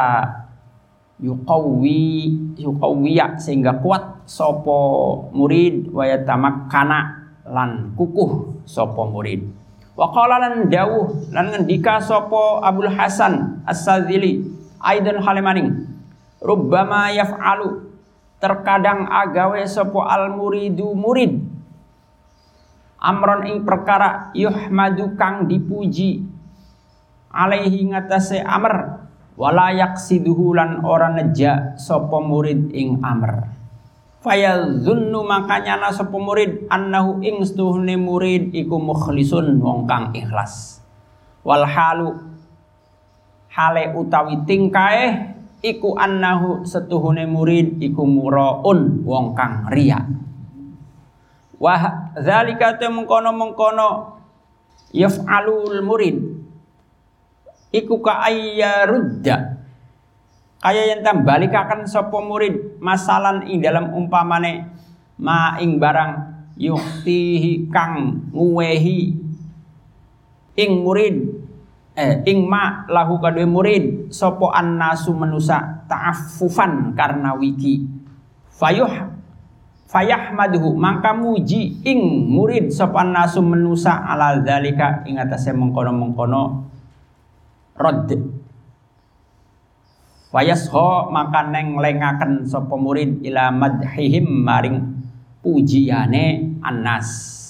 yuqawwi 1.21 2.33
yuqawwiya 2.57 3.37
sehingga 3.37 3.79
kuat 3.85 4.25
sopo 4.25 5.29
murid 5.37 5.93
wa 5.93 6.05
kana 6.69 7.01
lan 7.49 7.93
kukuh 7.95 8.65
sopo 8.65 9.09
murid. 9.09 9.45
Wa 9.97 10.09
qala 10.17 10.41
lan 10.41 10.73
dawuh 10.73 11.29
lan 11.29 11.53
ngendika 11.53 12.01
sopo 12.01 12.65
Abdul 12.65 12.89
Hasan 12.97 13.61
As-Sadzili 13.69 14.41
aidan 14.81 15.21
halemaning 15.21 15.85
rubbama 16.41 17.13
yaf'alu 17.13 17.93
terkadang 18.41 19.05
agawe 19.05 19.61
sopo 19.69 20.01
al 20.01 20.33
muridu 20.33 20.97
murid. 20.97 21.37
Amron 23.01 23.49
ing 23.49 23.65
perkara 23.65 24.29
yuhmadu 24.37 25.17
kang 25.17 25.49
dipuji 25.49 26.21
alaihi 27.33 27.89
ngatasé 27.89 28.45
amr 28.45 29.00
wala 29.39 29.75
yaksiduhu 29.75 30.57
lan 30.57 30.83
ora 30.87 31.13
neja 31.13 31.75
sapa 31.77 32.19
murid 32.19 32.73
ing 32.75 33.03
amr. 33.05 33.51
Fayadzunnu 34.21 35.25
makanya 35.25 35.81
na 35.81 35.89
sapa 35.89 36.17
murid 36.17 36.69
annahu 36.69 37.25
ing 37.25 37.41
stuhne 37.47 37.97
murid 37.97 38.53
iku 38.53 38.77
mukhlisun 38.77 39.61
wong 39.61 39.89
kang 39.89 40.13
ikhlas. 40.13 40.85
Wal 41.41 41.65
halu 41.65 42.21
hale 43.49 43.97
utawi 43.97 44.45
tingkae 44.45 45.35
iku 45.61 45.97
annahu 45.97 46.65
setuhune 46.69 47.25
murid 47.29 47.81
iku 47.81 48.05
muraun 48.05 49.05
wong 49.05 49.33
kang 49.37 49.69
riya. 49.73 50.05
Wa 51.61 51.77
zalika 52.17 52.81
mengkono-mengkono 52.81 54.17
yaf'alul 54.97 55.85
murid 55.85 56.40
iku 57.71 58.03
ka 58.03 58.27
ayyarudda 58.27 59.61
kaya 60.61 60.93
yang 60.93 61.01
tam 61.01 61.25
balikaken 61.25 61.89
sapa 61.89 62.21
murid 62.21 62.77
masalan 62.85 63.49
ing 63.49 63.65
dalam 63.65 63.97
umpamane 63.97 64.69
ma 65.17 65.57
ing 65.57 65.81
barang 65.81 66.13
yuktihi 66.61 67.73
kang 67.73 68.29
nguwehi. 68.37 69.17
Ing 70.61 70.71
murid 70.85 71.17
eh 71.97 72.21
ing 72.29 72.45
ma 72.45 72.85
lahu 72.93 73.17
kadue 73.17 73.49
murid 73.49 74.13
sopo 74.13 74.53
annasu 74.53 75.17
menusa 75.17 75.89
ta'affufan 75.89 76.93
karena 76.93 77.33
wiki. 77.33 77.89
Fayuh 78.53 79.17
fayahmaduhu 79.89 80.77
maka 80.77 81.17
muji 81.17 81.81
ing 81.89 82.29
murid 82.29 82.69
sopo 82.69 83.01
annasu 83.01 83.41
menusa 83.41 83.97
ala 84.05 84.37
dzalika 84.45 85.09
ing 85.09 85.17
atase 85.17 85.57
mengkono-mengkono 85.57 86.69
rod 87.77 88.11
Fayasho 90.31 91.11
maka 91.11 91.43
neng 91.51 91.75
lengaken 91.75 92.47
sopo 92.47 92.79
murid 92.79 93.19
ila 93.27 93.51
madhihim 93.51 94.31
maring 94.47 94.79
pujiane 95.43 96.55
annas 96.63 97.41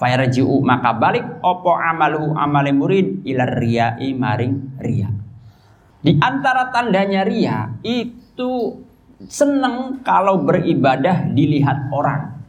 Fayarji'u 0.00 0.64
maka 0.64 0.96
balik 0.96 1.44
opo 1.44 1.76
amalu 1.76 2.32
amale 2.32 2.72
murid 2.72 3.20
ila 3.28 3.44
ria 3.44 4.00
maring 4.00 4.80
ria. 4.80 5.12
Di 6.00 6.16
antara 6.16 6.72
tandanya 6.72 7.20
ria 7.20 7.68
itu 7.84 8.80
seneng 9.28 10.00
kalau 10.00 10.40
beribadah 10.40 11.28
dilihat 11.36 11.92
orang. 11.92 12.40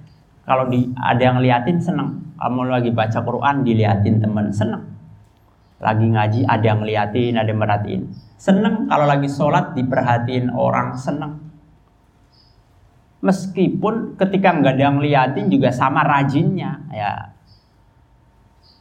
Kalau 0.47 0.71
di, 0.71 0.87
ada 0.95 1.19
yang 1.19 1.43
liatin 1.43 1.83
seneng. 1.83 2.39
Kamu 2.39 2.71
lagi 2.71 2.95
baca 2.95 3.19
Quran 3.19 3.67
diliatin 3.67 4.23
teman 4.23 4.47
seneng. 4.55 4.90
Lagi 5.81 6.05
ngaji 6.05 6.45
ada 6.45 6.61
yang 6.61 6.85
liatin, 6.85 7.41
ada 7.41 7.49
yang 7.49 7.57
merhatiin. 7.57 8.01
Seneng 8.37 8.85
kalau 8.85 9.09
lagi 9.09 9.25
sholat 9.25 9.73
diperhatiin 9.73 10.53
orang 10.53 10.93
seneng. 10.93 11.41
Meskipun 13.21 14.17
ketika 14.17 14.53
nggak 14.53 14.77
ada 14.77 14.83
yang 14.93 14.97
liatin 15.01 15.49
juga 15.49 15.73
sama 15.73 16.05
rajinnya 16.05 16.85
ya. 16.93 17.33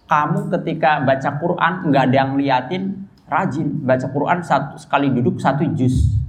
Kamu 0.08 0.52
ketika 0.60 1.00
baca 1.00 1.30
Quran 1.40 1.72
nggak 1.88 2.04
ada 2.08 2.16
yang 2.16 2.32
liatin 2.36 3.08
rajin. 3.28 3.80
Baca 3.80 4.06
Quran 4.08 4.44
satu 4.44 4.76
sekali 4.76 5.08
duduk 5.08 5.40
satu 5.40 5.64
juz. 5.72 6.20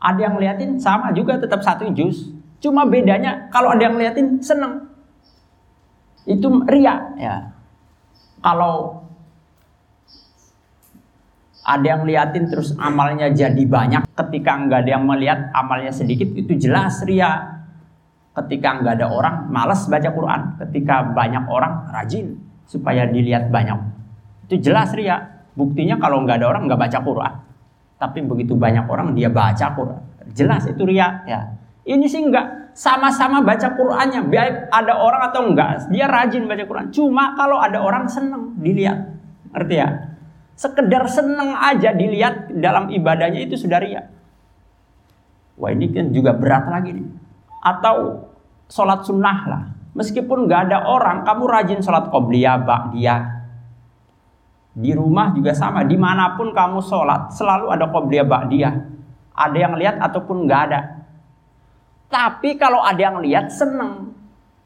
Ada 0.00 0.28
yang 0.28 0.36
liatin 0.36 0.76
sama 0.76 1.12
juga 1.16 1.40
tetap 1.40 1.64
satu 1.64 1.88
juz. 1.96 2.36
Cuma 2.60 2.84
bedanya 2.84 3.48
kalau 3.48 3.72
ada 3.72 3.88
yang 3.88 3.96
liatin 3.96 4.44
seneng. 4.44 4.92
Itu 6.28 6.68
ria 6.68 7.16
ya. 7.16 7.52
Kalau 8.40 8.99
ada 11.70 11.86
yang 11.86 12.02
liatin 12.02 12.50
terus 12.50 12.74
amalnya 12.74 13.30
jadi 13.30 13.62
banyak 13.62 14.02
ketika 14.18 14.58
nggak 14.58 14.78
ada 14.82 14.90
yang 14.98 15.06
melihat 15.06 15.54
amalnya 15.54 15.94
sedikit 15.94 16.26
itu 16.34 16.58
jelas 16.58 17.06
ria 17.06 17.62
ketika 18.34 18.82
nggak 18.82 18.98
ada 18.98 19.06
orang 19.06 19.46
malas 19.46 19.86
baca 19.86 20.10
Quran 20.10 20.58
ketika 20.66 21.06
banyak 21.14 21.46
orang 21.46 21.86
rajin 21.94 22.50
supaya 22.70 23.02
dilihat 23.10 23.50
banyak. 23.50 23.78
Itu 24.46 24.70
jelas 24.70 24.94
ria. 24.94 25.42
Buktinya 25.58 25.98
kalau 25.98 26.22
nggak 26.22 26.38
ada 26.38 26.46
orang 26.46 26.70
nggak 26.70 26.78
baca 26.78 26.98
Quran. 27.02 27.34
Tapi 27.98 28.18
begitu 28.22 28.54
banyak 28.54 28.86
orang 28.86 29.18
dia 29.18 29.26
baca 29.26 29.66
Quran. 29.74 30.00
Jelas 30.30 30.70
itu 30.70 30.86
ria 30.86 31.26
ya. 31.26 31.58
Ini 31.82 32.06
sih 32.06 32.22
nggak 32.22 32.70
sama-sama 32.70 33.42
baca 33.42 33.74
Qurannya. 33.74 34.22
Baik 34.30 34.70
ada 34.70 34.94
orang 34.94 35.22
atau 35.32 35.42
enggak, 35.50 35.90
dia 35.90 36.06
rajin 36.06 36.46
baca 36.46 36.62
Quran. 36.62 36.86
Cuma 36.94 37.34
kalau 37.34 37.58
ada 37.58 37.82
orang 37.82 38.06
seneng 38.06 38.54
dilihat. 38.62 39.10
Ngerti 39.50 39.74
ya? 39.74 40.09
Sekedar 40.60 41.08
seneng 41.08 41.56
aja 41.56 41.96
dilihat 41.96 42.52
dalam 42.52 42.92
ibadahnya 42.92 43.48
itu 43.48 43.56
sudah 43.56 43.80
ria. 43.80 44.04
Wah 45.56 45.72
ini 45.72 45.88
kan 45.88 46.12
juga 46.12 46.36
berat 46.36 46.68
lagi 46.68 47.00
nih. 47.00 47.08
Atau 47.64 48.28
sholat 48.68 49.08
sunnah 49.08 49.38
lah 49.48 49.62
Meskipun 49.90 50.46
nggak 50.46 50.70
ada 50.70 50.86
orang, 50.86 51.26
kamu 51.26 51.42
rajin 51.50 51.80
sholat 51.82 52.14
qobliyah, 52.14 52.62
ba'diyah. 52.62 53.22
Di 54.70 54.94
rumah 54.94 55.34
juga 55.34 55.50
sama, 55.50 55.82
di 55.82 55.98
mana 55.98 56.38
pun 56.38 56.54
kamu 56.54 56.78
sholat, 56.78 57.34
selalu 57.34 57.74
ada 57.74 57.90
qobliyah, 57.90 58.26
ba'diyah. 58.26 58.74
Ada 59.34 59.56
yang 59.58 59.74
lihat 59.74 59.98
ataupun 59.98 60.46
nggak 60.46 60.60
ada. 60.70 60.80
Tapi 62.06 62.54
kalau 62.54 62.78
ada 62.78 63.02
yang 63.02 63.18
lihat, 63.18 63.50
seneng. 63.50 64.14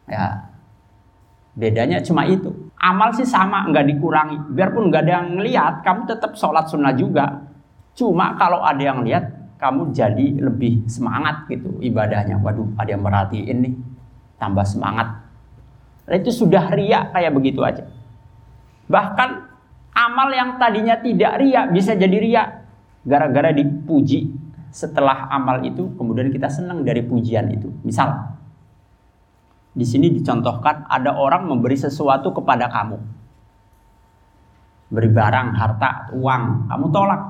Ya, 0.04 0.52
bedanya 1.56 2.04
cuma 2.04 2.28
itu. 2.28 2.63
Amal 2.84 3.16
sih 3.16 3.24
sama, 3.24 3.64
nggak 3.72 3.96
dikurangi. 3.96 4.36
Biarpun 4.52 4.92
nggak 4.92 5.02
ada 5.08 5.12
yang 5.24 5.40
lihat, 5.40 5.80
kamu 5.80 6.04
tetap 6.04 6.36
sholat 6.36 6.68
sunnah 6.68 6.92
juga. 6.92 7.48
Cuma 7.96 8.36
kalau 8.36 8.60
ada 8.60 8.82
yang 8.84 9.00
lihat, 9.00 9.56
kamu 9.56 9.96
jadi 9.96 10.44
lebih 10.44 10.84
semangat 10.84 11.48
gitu 11.48 11.80
ibadahnya. 11.80 12.36
Waduh, 12.44 12.76
ada 12.76 12.92
yang 12.92 13.00
merhatiin 13.00 13.56
nih 13.64 13.74
tambah 14.36 14.68
semangat. 14.68 15.24
Dan 16.04 16.20
itu 16.20 16.44
sudah 16.44 16.68
ria 16.76 17.08
kayak 17.08 17.32
begitu 17.32 17.64
aja. 17.64 17.88
Bahkan 18.92 19.30
amal 19.96 20.28
yang 20.36 20.60
tadinya 20.60 21.00
tidak 21.00 21.40
ria 21.40 21.64
bisa 21.72 21.96
jadi 21.96 22.16
ria 22.20 22.42
gara-gara 23.00 23.56
dipuji 23.56 24.28
setelah 24.68 25.32
amal 25.32 25.64
itu 25.64 25.96
kemudian 25.96 26.28
kita 26.28 26.52
senang 26.52 26.84
dari 26.84 27.00
pujian 27.00 27.48
itu. 27.48 27.72
Misal 27.80 28.36
di 29.74 29.82
sini 29.82 30.06
dicontohkan 30.14 30.86
ada 30.86 31.18
orang 31.18 31.50
memberi 31.50 31.74
sesuatu 31.74 32.30
kepada 32.30 32.70
kamu. 32.70 32.98
Beri 34.94 35.10
barang, 35.10 35.48
harta, 35.58 36.14
uang, 36.14 36.70
kamu 36.70 36.86
tolak 36.94 37.22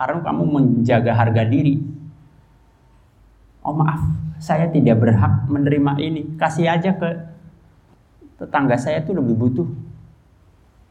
karena 0.00 0.24
kamu 0.24 0.42
menjaga 0.48 1.12
harga 1.12 1.44
diri. 1.44 1.76
Oh 3.60 3.76
maaf, 3.76 4.00
saya 4.40 4.72
tidak 4.72 5.04
berhak 5.04 5.44
menerima 5.52 5.92
ini. 6.00 6.22
Kasih 6.40 6.64
aja 6.64 6.96
ke 6.96 7.28
tetangga 8.40 8.80
saya 8.80 9.04
itu 9.04 9.12
lebih 9.12 9.36
butuh. 9.36 9.68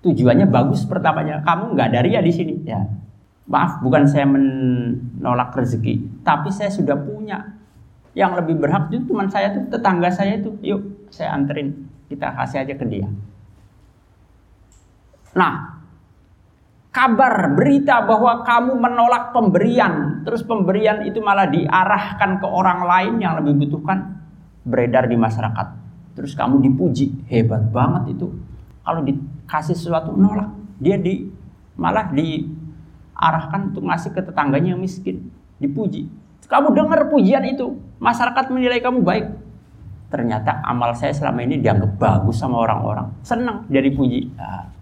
Tujuannya 0.05 0.45
bagus 0.45 0.85
pertamanya. 0.85 1.41
Kamu 1.41 1.73
nggak 1.73 1.89
dari 1.97 2.13
ya 2.13 2.21
di 2.21 2.29
sini. 2.29 2.61
Ya. 2.61 2.85
Maaf, 3.49 3.81
bukan 3.81 4.05
saya 4.05 4.29
menolak 4.29 5.53
rezeki, 5.57 6.21
tapi 6.21 6.53
saya 6.53 6.69
sudah 6.69 6.97
punya. 6.97 7.54
Yang 8.15 8.31
lebih 8.41 8.55
berhak 8.63 8.87
itu 8.89 9.03
teman 9.03 9.27
saya 9.27 9.51
tuh 9.51 9.67
tetangga 9.67 10.09
saya 10.09 10.39
itu. 10.39 10.55
Yuk, 10.63 11.11
saya 11.11 11.35
anterin. 11.35 11.91
Kita 12.07 12.31
kasih 12.31 12.63
aja 12.63 12.73
ke 12.79 12.85
dia. 12.87 13.11
Nah, 15.35 15.83
kabar 16.95 17.51
berita 17.51 18.07
bahwa 18.07 18.39
kamu 18.47 18.79
menolak 18.79 19.35
pemberian, 19.35 20.23
terus 20.23 20.47
pemberian 20.47 21.03
itu 21.03 21.19
malah 21.19 21.51
diarahkan 21.51 22.39
ke 22.39 22.47
orang 22.47 22.87
lain 22.87 23.13
yang 23.19 23.35
lebih 23.43 23.67
butuhkan, 23.67 24.15
beredar 24.63 25.11
di 25.11 25.19
masyarakat. 25.19 25.67
Terus 26.15 26.31
kamu 26.31 26.63
dipuji, 26.63 27.27
hebat 27.27 27.67
banget 27.67 28.15
itu. 28.15 28.31
Kalau 28.87 29.03
dikasih 29.03 29.75
sesuatu 29.75 30.15
nolak, 30.15 30.55
dia 30.79 30.95
di 30.95 31.27
malah 31.75 32.07
diarahkan 32.15 33.75
untuk 33.75 33.83
ngasih 33.91 34.15
ke 34.15 34.23
tetangganya 34.23 34.71
yang 34.71 34.79
miskin, 34.79 35.27
dipuji. 35.59 36.07
Kamu 36.47 36.71
dengar 36.71 37.11
pujian 37.11 37.43
itu, 37.43 37.75
masyarakat 37.99 38.45
menilai 38.51 38.79
kamu 38.79 39.01
baik. 39.03 39.27
Ternyata 40.09 40.63
amal 40.63 40.95
saya 40.95 41.11
selama 41.11 41.43
ini 41.43 41.59
dianggap 41.59 41.97
bagus 41.97 42.39
sama 42.39 42.61
orang-orang. 42.61 43.09
Senang 43.25 43.67
jadi 43.67 43.89
puji. 43.91 44.31
Nah, 44.37 44.75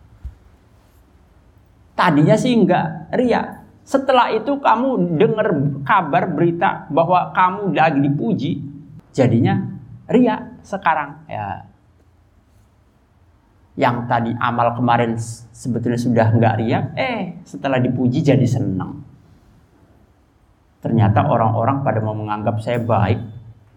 Tadinya 1.93 2.33
sih 2.33 2.57
enggak 2.57 3.13
ria. 3.13 3.61
Setelah 3.85 4.33
itu 4.33 4.57
kamu 4.57 5.19
dengar 5.19 5.47
kabar 5.85 6.25
berita 6.31 6.89
bahwa 6.89 7.29
kamu 7.35 7.75
lagi 7.75 7.99
dipuji, 8.01 8.51
jadinya 9.13 9.61
ria 10.09 10.57
sekarang. 10.65 11.21
Ya. 11.29 11.69
Yang 13.77 13.97
tadi 14.09 14.31
amal 14.37 14.73
kemarin 14.73 15.17
sebetulnya 15.53 15.99
sudah 16.01 16.27
enggak 16.33 16.55
ria, 16.65 16.79
eh 16.97 17.37
setelah 17.45 17.77
dipuji 17.77 18.25
jadi 18.25 18.45
senang. 18.49 19.05
Ternyata 20.83 21.23
orang-orang 21.23 21.79
pada 21.79 22.03
mau 22.03 22.11
menganggap 22.11 22.59
saya 22.59 22.83
baik. 22.83 23.15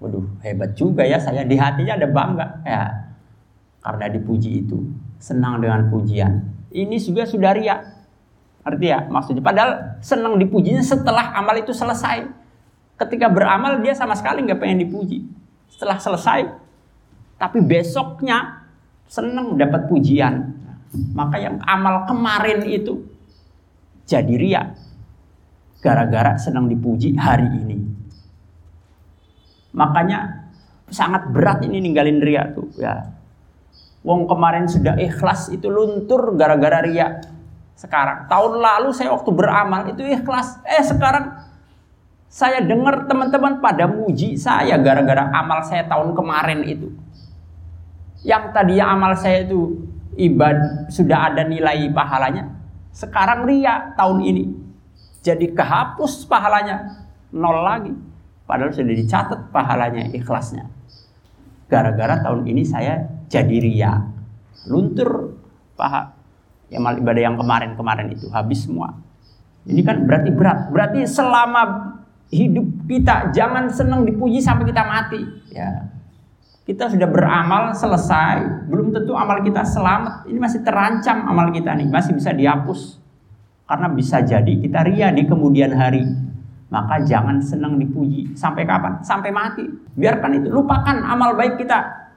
Waduh, 0.03 0.27
hebat 0.43 0.75
juga 0.75 1.07
ya 1.07 1.23
saya 1.23 1.47
di 1.47 1.55
hatinya 1.55 1.95
ada 1.95 2.11
bangga 2.11 2.47
ya. 2.67 2.83
Karena 3.79 4.11
dipuji 4.11 4.67
itu, 4.67 4.83
senang 5.23 5.63
dengan 5.63 5.87
pujian. 5.87 6.43
Ini 6.75 6.99
juga 6.99 7.23
sudah 7.23 7.55
ria. 7.55 7.79
Arti 8.67 8.91
ya, 8.91 9.07
maksudnya 9.07 9.47
padahal 9.47 10.03
senang 10.03 10.35
dipujinya 10.43 10.83
setelah 10.83 11.31
amal 11.39 11.55
itu 11.55 11.71
selesai. 11.71 12.27
Ketika 12.99 13.31
beramal 13.31 13.79
dia 13.79 13.95
sama 13.95 14.19
sekali 14.19 14.43
nggak 14.43 14.59
pengen 14.59 14.83
dipuji. 14.83 15.23
Setelah 15.71 16.03
selesai, 16.03 16.51
tapi 17.39 17.63
besoknya 17.63 18.67
senang 19.07 19.55
dapat 19.55 19.87
pujian. 19.87 20.59
Maka 21.15 21.39
yang 21.39 21.63
amal 21.63 22.11
kemarin 22.11 22.67
itu 22.67 23.07
jadi 24.03 24.35
ria 24.35 24.75
gara-gara 25.87 26.35
senang 26.35 26.67
dipuji 26.67 27.15
hari 27.15 27.47
ini. 27.47 27.79
Makanya 29.71 30.51
sangat 30.91 31.31
berat 31.31 31.63
ini 31.63 31.79
ninggalin 31.79 32.19
ria 32.19 32.51
tuh 32.51 32.67
ya. 32.75 33.15
Wong 34.03 34.27
kemarin 34.27 34.67
sudah 34.67 34.99
ikhlas 34.99 35.55
itu 35.55 35.71
luntur 35.71 36.35
gara-gara 36.35 36.83
ria. 36.83 37.23
Sekarang 37.79 38.27
tahun 38.27 38.59
lalu 38.59 38.91
saya 38.91 39.15
waktu 39.15 39.31
beramal 39.31 39.87
itu 39.87 40.03
ikhlas. 40.03 40.59
Eh 40.67 40.83
sekarang 40.83 41.39
saya 42.27 42.59
dengar 42.67 43.07
teman-teman 43.07 43.63
pada 43.63 43.87
muji 43.87 44.35
saya 44.35 44.75
gara-gara 44.83 45.31
amal 45.31 45.63
saya 45.63 45.87
tahun 45.87 46.19
kemarin 46.19 46.67
itu. 46.67 46.91
Yang 48.27 48.51
tadinya 48.51 48.91
amal 48.91 49.15
saya 49.15 49.47
itu 49.47 49.87
ibad 50.19 50.91
sudah 50.91 51.31
ada 51.31 51.47
nilai 51.47 51.87
pahalanya. 51.95 52.51
Sekarang 52.91 53.47
ria 53.47 53.95
tahun 53.95 54.25
ini 54.25 54.66
jadi 55.27 55.47
kehapus 55.51 56.23
pahalanya. 56.31 57.03
Nol 57.35 57.67
lagi. 57.67 57.91
Padahal 58.47 58.71
sudah 58.71 58.95
dicatat 58.95 59.51
pahalanya 59.51 60.07
ikhlasnya. 60.15 60.71
Gara-gara 61.67 62.23
tahun 62.23 62.47
ini 62.47 62.63
saya 62.63 63.03
jadi 63.27 63.57
ria. 63.59 64.07
Luntur 64.71 65.35
paha. 65.75 66.15
Yang 66.71 67.03
ibadah 67.03 67.23
yang 67.27 67.35
kemarin-kemarin 67.35 68.15
itu. 68.15 68.31
Habis 68.31 68.71
semua. 68.71 68.95
Ini 69.67 69.83
kan 69.83 70.07
berarti 70.07 70.31
berat. 70.31 70.71
Berarti 70.71 71.03
selama 71.11 71.63
hidup 72.31 72.87
kita 72.87 73.35
jangan 73.35 73.67
senang 73.67 74.07
dipuji 74.07 74.39
sampai 74.39 74.71
kita 74.71 74.87
mati. 74.87 75.27
Ya. 75.51 75.91
Kita 76.63 76.87
sudah 76.87 77.11
beramal 77.11 77.75
selesai. 77.75 78.71
Belum 78.71 78.95
tentu 78.95 79.19
amal 79.19 79.43
kita 79.43 79.67
selamat. 79.67 80.31
Ini 80.31 80.39
masih 80.39 80.63
terancam 80.63 81.27
amal 81.27 81.51
kita 81.51 81.75
nih. 81.75 81.91
Masih 81.91 82.15
bisa 82.15 82.31
dihapus 82.31 83.06
karena 83.67 83.91
bisa 83.91 84.23
jadi 84.23 84.53
kita 84.63 84.87
ria 84.87 85.11
di 85.11 85.27
kemudian 85.27 85.75
hari. 85.75 86.07
Maka 86.67 87.03
jangan 87.07 87.39
senang 87.39 87.79
dipuji. 87.79 88.35
Sampai 88.35 88.67
kapan? 88.67 88.99
Sampai 89.03 89.31
mati. 89.31 89.63
Biarkan 89.95 90.43
itu. 90.43 90.51
Lupakan 90.51 90.99
amal 91.03 91.39
baik 91.39 91.63
kita. 91.63 92.11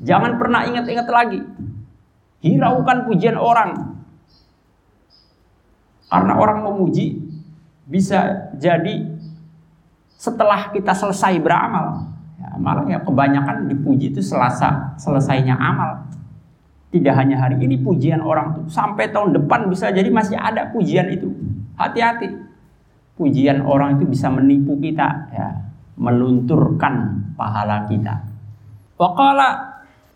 Jangan 0.00 0.40
pernah 0.40 0.64
ingat-ingat 0.64 1.08
lagi. 1.08 1.40
Hiraukan 2.40 3.04
pujian 3.04 3.36
orang. 3.36 3.98
Karena 6.08 6.32
orang 6.40 6.64
memuji 6.64 7.20
bisa 7.84 8.48
jadi 8.56 9.04
setelah 10.16 10.72
kita 10.72 10.96
selesai 10.96 11.36
beramal. 11.36 12.08
Ya, 12.40 12.56
malah 12.56 12.88
ya 12.88 12.98
kebanyakan 13.04 13.68
dipuji 13.68 14.16
itu 14.16 14.24
selasa 14.24 14.96
selesainya 14.96 15.56
amal. 15.56 16.08
Tidak 16.88 17.12
hanya 17.12 17.36
hari 17.36 17.60
ini 17.60 17.76
pujian 17.84 18.24
orang 18.24 18.56
tuh, 18.56 18.64
sampai 18.72 19.12
tahun 19.12 19.36
depan 19.36 19.68
bisa 19.68 19.92
jadi 19.92 20.08
masih 20.08 20.40
ada 20.40 20.72
pujian 20.72 21.12
itu. 21.12 21.28
Hati-hati. 21.76 22.32
Pujian 23.12 23.60
orang 23.60 24.00
itu 24.00 24.08
bisa 24.08 24.32
menipu 24.32 24.78
kita, 24.80 25.08
ya, 25.28 25.68
melunturkan 26.00 27.28
pahala 27.36 27.84
kita. 27.84 28.24
Waqala 28.96 29.48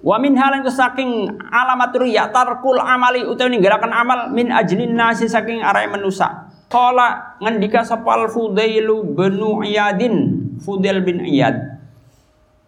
wa 0.01 0.17
min 0.19 0.33
halan 0.35 0.65
saking 0.65 1.39
alamat 1.51 1.95
ya 2.09 2.33
tarkul 2.33 2.81
amali 2.81 3.23
utawi 3.23 3.59
ninggalaken 3.59 3.93
amal 3.93 4.19
min 4.33 4.49
ajlin 4.51 4.97
nasi 4.97 5.29
saking 5.29 5.61
arai 5.61 5.93
manusa. 5.93 6.49
Qala 6.73 7.37
ngendika 7.37 7.85
sapal 7.85 8.33
Fudailu 8.33 9.13
bin 9.13 9.37
Iyadin, 9.61 10.17
Fudail 10.57 11.05
bin 11.05 11.21
Iyad 11.21 11.72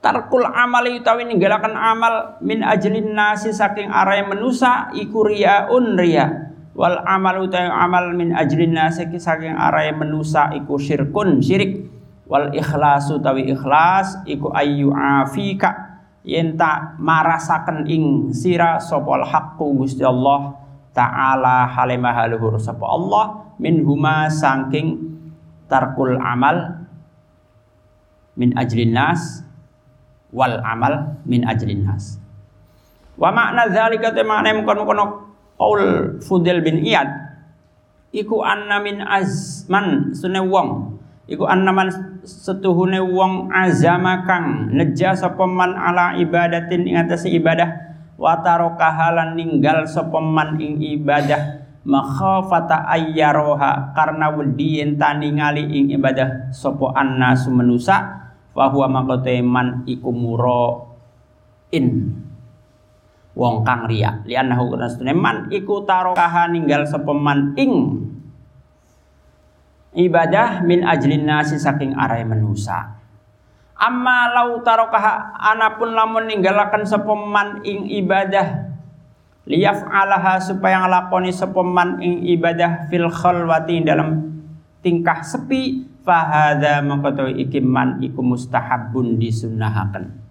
tarkul 0.05 0.45
amali 0.45 1.01
utawi 1.01 1.25
ninggalaken 1.25 1.73
amal 1.73 2.37
min 2.45 2.61
ajlin 2.61 3.17
nasi 3.17 3.57
saking 3.57 3.89
arai 3.89 4.21
menusa 4.29 4.93
iku 4.93 5.25
riyaun 5.25 5.97
riya. 5.97 6.53
Wal 6.77 7.01
amal 7.09 7.49
utawi 7.49 7.73
amal 7.73 8.13
min 8.13 8.37
ajlin 8.37 8.77
nasi 8.77 9.09
saking 9.17 9.57
arai 9.57 9.97
menusa 9.97 10.53
iku 10.53 10.77
syirkun 10.77 11.41
syirik. 11.41 11.89
Wal 12.29 12.53
ikhlas 12.53 13.09
utawi 13.09 13.49
ikhlas 13.49 14.21
iku 14.29 14.53
ayu 14.53 14.93
afika. 14.93 15.97
Yen 16.21 16.61
tak 16.61 17.01
marasaken 17.01 17.89
ing 17.89 18.33
sira 18.37 18.77
sopol 18.81 19.25
haqqu 19.25 19.65
Gusti 19.77 20.05
Allah 20.05 20.57
taala 20.97 21.69
halimah 21.69 22.17
haluhur 22.17 22.57
sapa 22.57 22.87
Allah 22.87 23.53
min 23.61 23.85
huma 23.85 24.33
saking 24.33 25.05
tarkul 25.69 26.17
amal 26.17 26.81
min 28.41 28.57
ajlin 28.57 28.97
nas 28.97 29.45
wal 30.35 30.59
amal 30.67 31.23
min 31.23 31.47
ajlin 31.47 31.87
nas. 31.87 32.19
Wa 33.15 33.31
makna 33.31 33.71
dzalika 33.71 34.11
te 34.11 34.27
makna 34.27 34.51
mukon-mukon 34.59 35.01
qaul 35.55 35.83
Fudel 36.19 36.67
bin 36.67 36.83
Iyad 36.83 37.07
iku 38.15 38.43
anna 38.43 38.79
min 38.79 39.03
azman 39.03 40.15
sunne 40.15 40.43
wong 40.43 40.99
iku 41.27 41.51
anna 41.51 41.75
man 41.75 41.91
setuhune 42.23 43.03
wong 43.03 43.51
azama 43.51 44.23
kang 44.23 44.71
neja 44.71 45.19
sapa 45.19 45.47
man 45.47 45.75
ala 45.75 46.15
ibadatin 46.19 46.87
ing 46.87 46.95
atas 46.95 47.27
ibadah 47.27 47.99
wa 48.15 48.39
tarokahalan 48.39 49.35
ninggal 49.35 49.87
sapa 49.91 50.23
man 50.23 50.59
ing 50.63 50.79
ibadah 50.79 51.67
makhafata 51.83 52.87
ayyaroha 52.87 53.93
karena 53.93 54.31
wedi 54.33 54.81
yen 54.81 54.97
ningali 54.97 55.67
ing 55.69 55.91
ibadah 55.99 56.55
sapa 56.55 56.95
annasu 56.95 57.51
manusa 57.51 58.24
Fahuwa 58.55 58.87
mangkote 58.87 59.43
man 59.43 59.83
iku 59.85 60.15
in. 61.75 61.87
Wong 63.35 63.67
kang 63.67 63.91
riya 63.91 64.23
lianahu 64.23 64.79
kana 64.79 65.11
man 65.11 65.51
iku 65.51 65.83
tarokaha 65.83 66.47
ninggal 66.47 66.87
sepeman 66.87 67.59
ing. 67.59 67.75
Ibadah 69.95 70.63
min 70.63 70.87
ajlin 70.87 71.27
nasi 71.27 71.59
saking 71.59 71.99
arai 71.99 72.23
menusa 72.23 73.05
amma 73.79 74.31
lau 74.31 74.63
tarokaha 74.63 75.35
anapun 75.53 75.93
lamun 75.93 76.31
ninggalakan 76.31 76.87
sepeman 76.87 77.61
ing 77.67 77.91
ibadah 77.91 78.71
liyaf 79.45 79.85
alaha 79.91 80.41
supaya 80.41 80.87
ngelakoni 80.87 81.35
sepeman 81.35 82.01
ing 82.01 82.25
ibadah 82.39 82.89
fil 82.89 83.11
khalwati 83.11 83.83
dalam 83.83 84.41
tingkah 84.81 85.21
sepi 85.21 85.85
fahadha 86.05 86.85
mengkotawi 86.85 87.49
ikiman 87.49 87.99
iku 88.05 88.21
mustahabun 88.21 89.17
disunnahaken. 89.17 90.23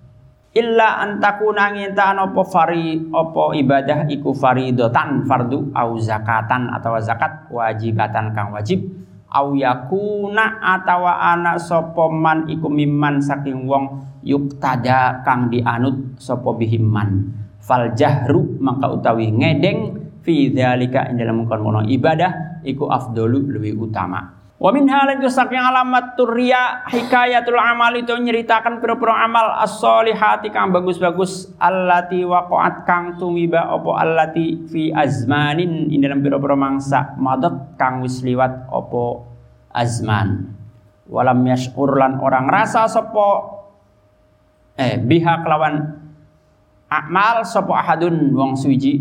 Illa 0.54 1.02
antakuna 1.02 1.74
ngintaan 1.74 2.22
opo 2.30 2.46
fari 2.46 3.10
opo 3.10 3.58
ibadah 3.58 4.06
iku 4.06 4.38
faridotan 4.38 5.26
fardu 5.26 5.74
au 5.74 5.98
zakatan 5.98 6.70
atau 6.70 6.94
zakat 7.02 7.50
wajibatan 7.50 8.38
kang 8.38 8.54
wajib. 8.54 8.86
Au 9.34 9.58
yakuna 9.58 10.62
atawa 10.62 11.34
ana 11.34 11.58
sopoman 11.58 12.46
iku 12.54 12.70
mimman 12.70 13.18
saking 13.18 13.66
wong 13.66 14.06
yuktada 14.22 15.26
kang 15.26 15.50
dianut 15.50 16.22
sopo 16.22 16.54
bihimman 16.54 17.34
fal 17.58 17.98
jahru 17.98 18.62
maka 18.62 18.94
utawi 18.94 19.34
ngedeng 19.34 19.98
fi 20.22 20.54
dzalika 20.54 21.10
ing 21.10 21.18
dalam 21.18 21.50
kono 21.50 21.82
ibadah 21.82 22.62
iku 22.62 22.94
afdolu 22.94 23.50
lebih 23.58 23.90
utama 23.90 24.43
Wa 24.64 24.72
min 24.72 24.88
halin 24.88 25.20
saking 25.20 25.60
alamat 25.60 26.16
turya 26.16 26.88
hikayatul 26.88 27.60
amal 27.60 27.92
itu 28.00 28.16
nyeritakan 28.16 28.80
pira-pira 28.80 29.28
amal 29.28 29.60
as-solihati 29.60 30.56
kang 30.56 30.72
bagus-bagus 30.72 31.52
allati 31.60 32.24
waqa'at 32.24 32.88
kang 32.88 33.20
tumiba 33.20 33.76
opo 33.76 33.92
allati 33.92 34.64
fi 34.72 34.88
azmanin 34.96 35.92
ing 35.92 36.00
dalam 36.00 36.24
pira-pira 36.24 36.56
mangsa 36.56 37.12
madat 37.20 37.76
kang 37.76 38.00
wis 38.08 38.24
liwat 38.24 38.72
opo 38.72 39.28
azman. 39.76 40.56
Walam 41.12 41.44
yashkur 41.44 42.00
lan 42.00 42.24
orang 42.24 42.48
rasa 42.48 42.88
sopo 42.88 43.60
eh 44.80 44.96
biha 44.96 45.44
kelawan 45.44 45.76
amal 46.88 47.44
sopo 47.44 47.76
ahadun 47.76 48.32
wong 48.32 48.56
suji 48.56 48.96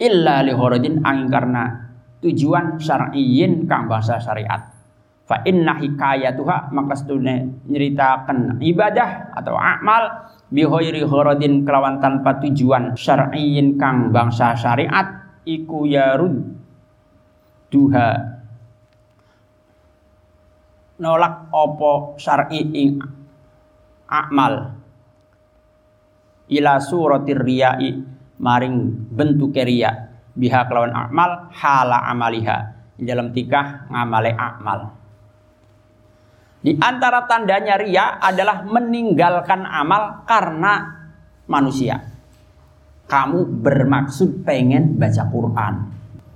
illa 0.00 0.40
li 0.40 0.56
angin 0.56 1.28
karena 1.28 1.85
tujuan 2.26 2.82
syar'iyin 2.82 3.70
kang 3.70 3.86
bahasa 3.86 4.18
syariat. 4.18 4.74
Fa 5.26 5.42
inna 5.46 5.78
hikayatuha 5.78 6.70
maka 6.74 6.94
setune 6.98 7.62
nyeritakan 7.66 8.58
ibadah 8.62 9.34
atau 9.34 9.58
amal 9.58 10.30
bi 10.50 10.62
ghairi 10.62 11.02
gharadin 11.02 11.66
kelawan 11.66 11.98
tanpa 11.98 12.38
tujuan 12.42 12.94
syar'iyin 12.94 13.78
kang 13.78 14.10
bangsa 14.14 14.54
syariat 14.54 15.06
iku 15.46 15.86
yarud 15.86 16.46
duha 17.70 18.38
nolak 21.02 21.50
opo 21.50 22.18
syar'i 22.18 22.62
ing 22.74 22.98
amal. 24.10 24.78
Ila 26.46 26.78
suratir 26.78 27.42
riya'i 27.42 27.90
maring 28.38 29.10
bentuk 29.10 29.58
riya 29.58 30.05
biha 30.36 30.68
kelawan 30.68 30.92
amal 30.92 31.48
hala 31.56 32.04
amaliha. 32.12 32.76
Dalam 32.96 33.32
tikah 33.32 33.92
ngamale 33.92 34.32
amal. 34.36 34.92
Di 36.64 36.72
antara 36.80 37.28
tandanya 37.28 37.76
ria 37.76 38.16
adalah 38.20 38.64
meninggalkan 38.64 39.68
amal 39.68 40.24
karena 40.24 40.96
manusia. 41.44 42.00
Kamu 43.06 43.62
bermaksud 43.62 44.42
pengen 44.48 44.96
baca 44.96 45.28
Quran. 45.28 45.74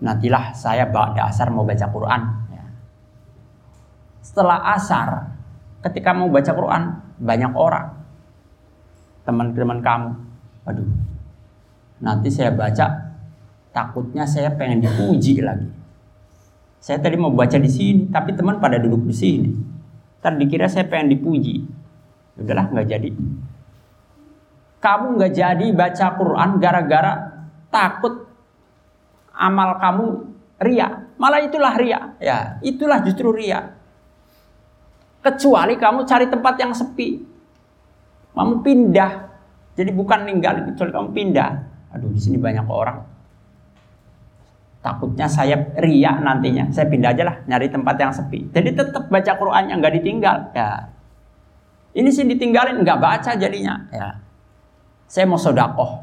Nantilah 0.01 0.53
saya 0.53 0.89
bawa 0.89 1.17
dasar 1.17 1.49
mau 1.49 1.65
baca 1.65 1.87
Quran. 1.89 2.23
Setelah 4.21 4.77
asar 4.77 5.33
ketika 5.81 6.13
mau 6.13 6.29
baca 6.29 6.53
Quran 6.53 6.83
banyak 7.19 7.53
orang. 7.57 7.89
Teman-teman 9.25 9.81
kamu. 9.81 10.11
Aduh 10.69 10.89
nanti 12.01 12.33
saya 12.33 12.53
baca 12.53 13.10
takutnya 13.71 14.27
saya 14.27 14.51
pengen 14.55 14.83
dipuji 14.85 15.43
lagi 15.43 15.69
saya 16.81 16.99
tadi 16.99 17.17
mau 17.19 17.31
baca 17.31 17.57
di 17.57 17.71
sini 17.71 18.09
tapi 18.11 18.35
teman 18.35 18.59
pada 18.59 18.79
duduk 18.81 19.07
di 19.07 19.15
sini 19.15 19.51
tadi 20.21 20.43
dikira 20.45 20.67
saya 20.67 20.87
pengen 20.87 21.15
dipuji 21.15 21.65
udahlah 22.41 22.67
nggak 22.73 22.87
jadi 22.89 23.11
kamu 24.81 25.07
nggak 25.21 25.33
jadi 25.37 25.67
baca 25.77 26.07
Quran 26.17 26.51
gara-gara 26.57 27.13
takut 27.69 28.27
amal 29.37 29.77
kamu 29.79 30.07
ria 30.61 31.09
malah 31.21 31.41
itulah 31.45 31.75
ria 31.77 32.17
ya 32.19 32.59
itulah 32.65 33.05
justru 33.05 33.31
ria 33.31 33.81
Kecuali 35.21 35.77
kamu 35.77 36.09
cari 36.09 36.27
tempat 36.33 36.55
yang 36.57 36.73
sepi. 36.73 37.21
Kamu 38.33 38.65
pindah. 38.65 39.29
Jadi 39.77 39.93
bukan 39.93 40.25
ninggalin, 40.25 40.73
kecuali 40.73 40.91
kamu 40.97 41.09
pindah. 41.13 41.51
Aduh, 41.93 42.09
di 42.09 42.21
sini 42.21 42.41
banyak 42.41 42.65
orang. 42.65 43.05
Takutnya 44.81 45.29
saya 45.29 45.61
riak 45.77 46.25
nantinya. 46.25 46.73
Saya 46.73 46.89
pindah 46.89 47.13
aja 47.13 47.23
lah, 47.29 47.37
nyari 47.45 47.69
tempat 47.69 48.01
yang 48.01 48.13
sepi. 48.17 48.49
Jadi 48.49 48.73
tetap 48.73 49.13
baca 49.13 49.33
Quran 49.37 49.65
yang 49.69 49.79
nggak 49.85 49.95
ditinggal. 50.01 50.37
Ya. 50.57 50.89
Ini 51.93 52.09
sih 52.09 52.25
ditinggalin, 52.25 52.81
nggak 52.81 52.99
baca 53.01 53.31
jadinya. 53.37 53.77
Ya. 53.93 54.25
Saya 55.05 55.29
mau 55.29 55.37
sodakoh. 55.37 56.01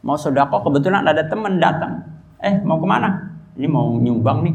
Mau 0.00 0.16
sodakoh, 0.16 0.64
kebetulan 0.64 1.04
ada 1.04 1.28
teman 1.28 1.60
datang. 1.60 2.08
Eh, 2.40 2.56
mau 2.64 2.80
ke 2.80 2.86
mana? 2.88 3.36
Ini 3.58 3.66
mau 3.68 3.98
nyumbang 3.98 4.46
nih 4.46 4.54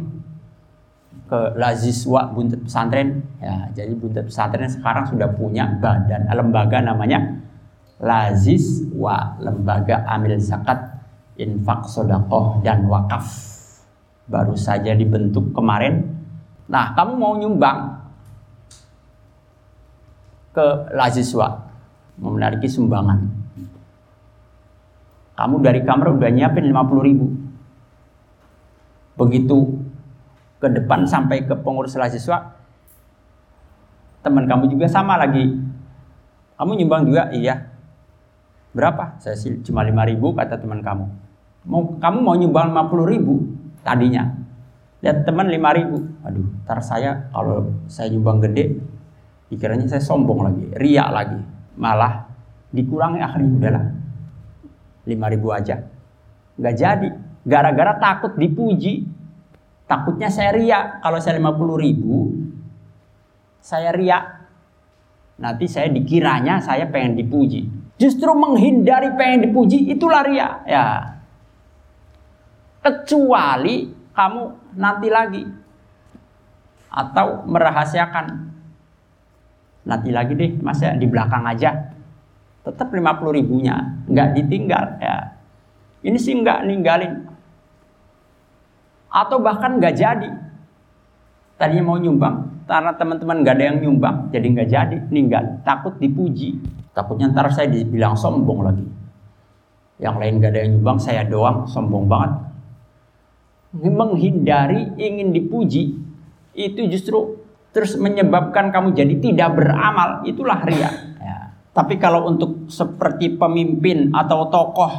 ke 1.27 1.39
Laziswa 1.57 2.29
Buntet 2.29 2.61
Pesantren. 2.61 3.25
Ya, 3.41 3.69
jadi 3.73 3.93
Buntet 3.97 4.29
Pesantren 4.29 4.69
sekarang 4.69 5.09
sudah 5.09 5.33
punya 5.33 5.65
badan 5.81 6.29
lembaga 6.29 6.77
namanya 6.81 7.41
Laziswa 7.97 9.41
Lembaga 9.41 10.05
Amil 10.05 10.37
Zakat 10.37 10.92
Infak 11.39 11.89
Sodakoh 11.89 12.61
dan 12.61 12.85
Wakaf. 12.85 13.25
Baru 14.29 14.55
saja 14.55 14.93
dibentuk 14.93 15.51
kemarin. 15.51 16.05
Nah, 16.69 16.95
kamu 16.95 17.13
mau 17.19 17.33
nyumbang 17.35 17.99
ke 20.53 20.65
Laziswa, 20.93 21.49
mau 22.21 22.31
menariki 22.31 22.69
sumbangan. 22.69 23.19
Kamu 25.33 25.55
dari 25.65 25.81
kamar 25.81 26.13
udah 26.13 26.29
nyiapin 26.29 26.69
50 26.69 27.09
ribu. 27.09 27.25
Begitu 29.17 29.57
ke 30.63 30.71
depan 30.71 31.03
sampai 31.03 31.43
ke 31.43 31.51
pengurus 31.59 31.99
siswa 31.99 32.55
teman 34.23 34.47
kamu 34.47 34.71
juga 34.71 34.87
sama 34.87 35.19
lagi 35.19 35.59
kamu 36.55 36.71
nyumbang 36.79 37.03
juga 37.11 37.27
iya 37.35 37.67
berapa 38.71 39.19
saya 39.19 39.35
cuma 39.67 39.83
lima 39.83 40.07
ribu 40.07 40.31
kata 40.31 40.55
teman 40.55 40.79
kamu 40.79 41.11
mau 41.63 41.95
kamu 41.99 42.19
mau 42.19 42.35
nyumbang 42.35 42.71
lima 42.71 42.83
puluh 42.91 43.07
ribu 43.07 43.33
tadinya 43.83 44.35
lihat 45.03 45.27
teman 45.27 45.47
lima 45.47 45.69
ribu 45.75 46.03
aduh 46.23 46.47
ntar 46.63 46.79
saya 46.83 47.31
kalau 47.31 47.71
saya 47.87 48.11
nyumbang 48.11 48.43
gede 48.43 48.79
pikirannya 49.51 49.87
saya 49.87 50.03
sombong 50.03 50.43
lagi 50.43 50.65
riak 50.75 51.09
lagi 51.11 51.39
malah 51.79 52.27
dikurangi 52.71 53.19
akhirnya 53.19 53.51
udahlah 53.59 53.85
lima 55.07 55.25
ribu 55.31 55.47
aja 55.51 55.83
nggak 56.59 56.75
jadi 56.75 57.09
gara-gara 57.43 57.99
takut 57.99 58.35
dipuji 58.39 59.13
Takutnya 59.93 60.31
saya 60.31 60.55
riak. 60.57 61.05
Kalau 61.05 61.19
saya 61.21 61.37
50 61.37 61.77
ribu, 61.77 62.33
saya 63.61 63.93
riak. 63.93 64.25
Nanti 65.37 65.69
saya 65.69 65.91
dikiranya 65.93 66.57
saya 66.63 66.87
pengen 66.87 67.19
dipuji. 67.19 67.67
Justru 68.01 68.33
menghindari 68.33 69.13
pengen 69.13 69.49
dipuji 69.49 69.91
itulah 69.93 70.25
riak. 70.25 70.65
Ya. 70.65 71.12
Kecuali 72.83 73.89
kamu 74.11 74.41
nanti 74.75 75.07
lagi. 75.07 75.43
Atau 76.93 77.47
merahasiakan. 77.47 78.53
Nanti 79.83 80.09
lagi 80.11 80.35
deh, 80.35 80.51
masa 80.61 80.93
di 80.93 81.07
belakang 81.07 81.47
aja. 81.47 81.95
Tetap 82.67 82.91
50 82.91 83.33
ribunya. 83.33 84.03
Nggak 84.05 84.29
ditinggal. 84.37 84.83
Ya. 84.99 85.39
Ini 86.03 86.19
sih 86.19 86.35
nggak 86.35 86.67
ninggalin 86.67 87.33
atau 89.13 89.37
bahkan 89.37 89.77
nggak 89.77 89.93
jadi. 89.93 90.29
Tadinya 91.53 91.93
mau 91.93 92.01
nyumbang, 92.01 92.65
karena 92.65 92.97
teman-teman 92.97 93.45
nggak 93.45 93.55
ada 93.55 93.65
yang 93.69 93.77
nyumbang, 93.85 94.33
jadi 94.33 94.45
nggak 94.49 94.69
jadi, 94.73 94.97
ninggal. 95.13 95.61
Takut 95.61 95.93
dipuji, 96.01 96.57
takutnya 96.97 97.29
ntar 97.29 97.53
saya 97.53 97.69
dibilang 97.69 98.17
sombong 98.17 98.65
lagi. 98.65 98.87
Yang 100.01 100.15
lain 100.17 100.33
nggak 100.41 100.51
ada 100.51 100.59
yang 100.65 100.71
nyumbang, 100.75 100.97
saya 100.97 101.21
doang, 101.29 101.69
sombong 101.69 102.09
banget. 102.09 102.31
Menghindari 103.73 104.93
ingin 105.01 105.33
dipuji, 105.33 105.97
itu 106.53 106.81
justru 106.93 107.41
terus 107.73 107.97
menyebabkan 107.97 108.69
kamu 108.69 108.93
jadi 108.93 109.17
tidak 109.17 109.57
beramal, 109.57 110.21
itulah 110.29 110.61
ria. 110.61 110.93
Ya. 111.17 111.57
Tapi 111.73 111.97
kalau 111.97 112.29
untuk 112.29 112.69
seperti 112.69 113.33
pemimpin 113.33 114.13
atau 114.13 114.45
tokoh 114.53 114.93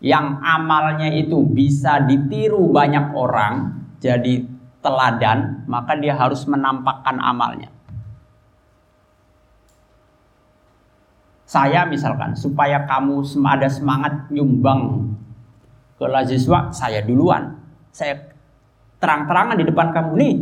yang 0.00 0.40
amalnya 0.40 1.12
itu 1.12 1.44
bisa 1.44 2.00
ditiru 2.00 2.72
banyak 2.72 3.12
orang 3.12 3.84
jadi 4.00 4.44
teladan, 4.80 5.68
maka 5.68 6.00
dia 6.00 6.16
harus 6.16 6.48
menampakkan 6.48 7.20
amalnya. 7.20 7.68
Saya 11.46 11.86
misalkan 11.86 12.34
supaya 12.34 12.88
kamu 12.88 13.22
ada 13.46 13.70
semangat 13.70 14.32
nyumbang 14.34 15.14
ke 15.94 16.06
laziswa, 16.08 16.74
saya 16.74 17.04
duluan. 17.06 17.65
Saya 17.96 18.20
terang-terangan 19.00 19.56
di 19.56 19.64
depan 19.64 19.88
kamu 19.88 20.10
nih. 20.20 20.34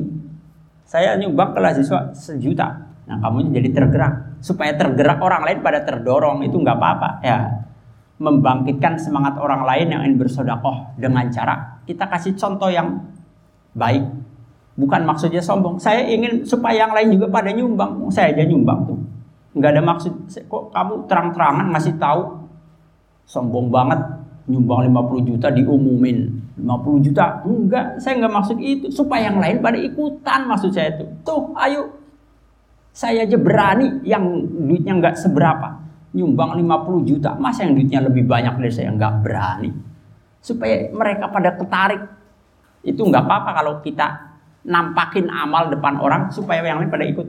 Saya 0.83 1.15
nyumbang 1.15 1.55
ke 1.55 1.63
laziswa 1.63 2.11
sejuta. 2.11 2.83
Nah, 3.07 3.23
kamu 3.23 3.55
jadi 3.55 3.71
tergerak. 3.71 4.43
Supaya 4.43 4.75
tergerak 4.75 5.23
orang 5.23 5.47
lain 5.47 5.63
pada 5.63 5.87
terdorong 5.87 6.43
itu 6.43 6.59
nggak 6.59 6.75
apa-apa 6.75 7.11
ya 7.23 7.39
membangkitkan 8.15 8.95
semangat 8.95 9.35
orang 9.43 9.67
lain 9.67 9.91
yang 9.91 10.01
ingin 10.07 10.23
bersodakoh 10.23 10.95
dengan 10.95 11.27
cara 11.35 11.75
kita 11.85 12.07
kasih 12.09 12.33
contoh 12.39 12.71
yang 12.73 13.01
baik. 13.77 14.03
Bukan 14.75 15.07
maksudnya 15.07 15.39
sombong. 15.39 15.79
Saya 15.79 16.03
ingin 16.03 16.43
supaya 16.43 16.83
yang 16.83 16.91
lain 16.91 17.15
juga 17.15 17.31
pada 17.31 17.55
nyumbang. 17.55 18.11
Saya 18.11 18.35
aja 18.35 18.43
nyumbang 18.43 18.91
tuh. 18.91 18.99
Nggak 19.55 19.71
ada 19.71 19.83
maksud. 19.87 20.13
Kok 20.51 20.75
kamu 20.75 20.95
terang-terangan 21.07 21.67
ngasih 21.71 21.95
tahu 21.95 22.21
sombong 23.25 23.71
banget 23.71 24.01
nyumbang 24.45 24.93
50 24.93 25.29
juta 25.35 25.49
diumumin. 25.53 26.19
50 26.61 27.07
juta? 27.07 27.43
Enggak 27.45 27.99
saya 27.99 28.21
nggak 28.25 28.35
maksud 28.35 28.59
itu. 28.61 28.87
Supaya 28.93 29.33
yang 29.33 29.39
lain 29.41 29.59
pada 29.65 29.79
ikutan 29.81 30.41
maksud 30.47 30.71
saya 30.73 30.95
itu. 30.97 31.05
Tuh 31.25 31.53
ayo. 31.59 32.01
Saya 32.95 33.27
aja 33.27 33.35
berani 33.35 34.07
yang 34.07 34.23
duitnya 34.47 34.95
nggak 34.95 35.19
seberapa. 35.19 35.83
Nyumbang 36.15 36.55
50 36.63 37.11
juta, 37.11 37.35
masa 37.35 37.67
yang 37.67 37.75
duitnya 37.75 38.07
lebih 38.07 38.23
banyak 38.23 38.55
dari 38.55 38.71
saya? 38.71 38.95
Nggak 38.95 39.15
berani. 39.27 39.71
Supaya 40.39 40.95
mereka 40.95 41.27
pada 41.27 41.59
ketarik. 41.59 42.03
Itu 42.87 43.03
nggak 43.03 43.27
apa-apa 43.27 43.51
kalau 43.51 43.73
kita 43.83 44.35
nampakin 44.63 45.27
amal 45.27 45.69
depan 45.69 45.99
orang 45.99 46.31
supaya 46.31 46.63
yang 46.63 46.79
lain 46.79 46.93
pada 46.93 47.03
ikut. 47.03 47.29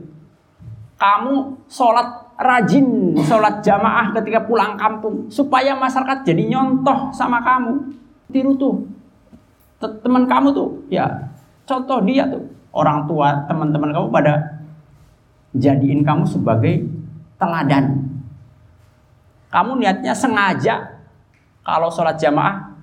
Kamu 0.96 1.66
sholat 1.66 2.25
rajin, 2.36 3.16
sholat 3.24 3.64
jamaah 3.64 4.12
ketika 4.16 4.44
pulang 4.44 4.76
kampung. 4.76 5.28
Supaya 5.32 5.76
masyarakat 5.76 6.24
jadi 6.24 6.52
nyontoh 6.52 7.12
sama 7.12 7.40
kamu. 7.40 7.92
Tiru 8.32 8.56
tuh. 8.56 8.84
Teman 9.76 10.24
kamu 10.24 10.56
tuh, 10.56 10.88
ya 10.88 11.04
contoh 11.68 12.00
dia 12.04 12.24
tuh. 12.28 12.44
Orang 12.72 13.08
tua, 13.08 13.44
teman-teman 13.48 13.92
kamu 13.92 14.08
pada 14.12 14.56
jadiin 15.56 16.04
kamu 16.04 16.28
sebagai 16.28 16.84
teladan 17.40 18.04
kamu 19.52 19.80
niatnya 19.80 20.12
sengaja 20.12 21.00
kalau 21.64 21.88
sholat 21.88 22.20
jamaah 22.20 22.76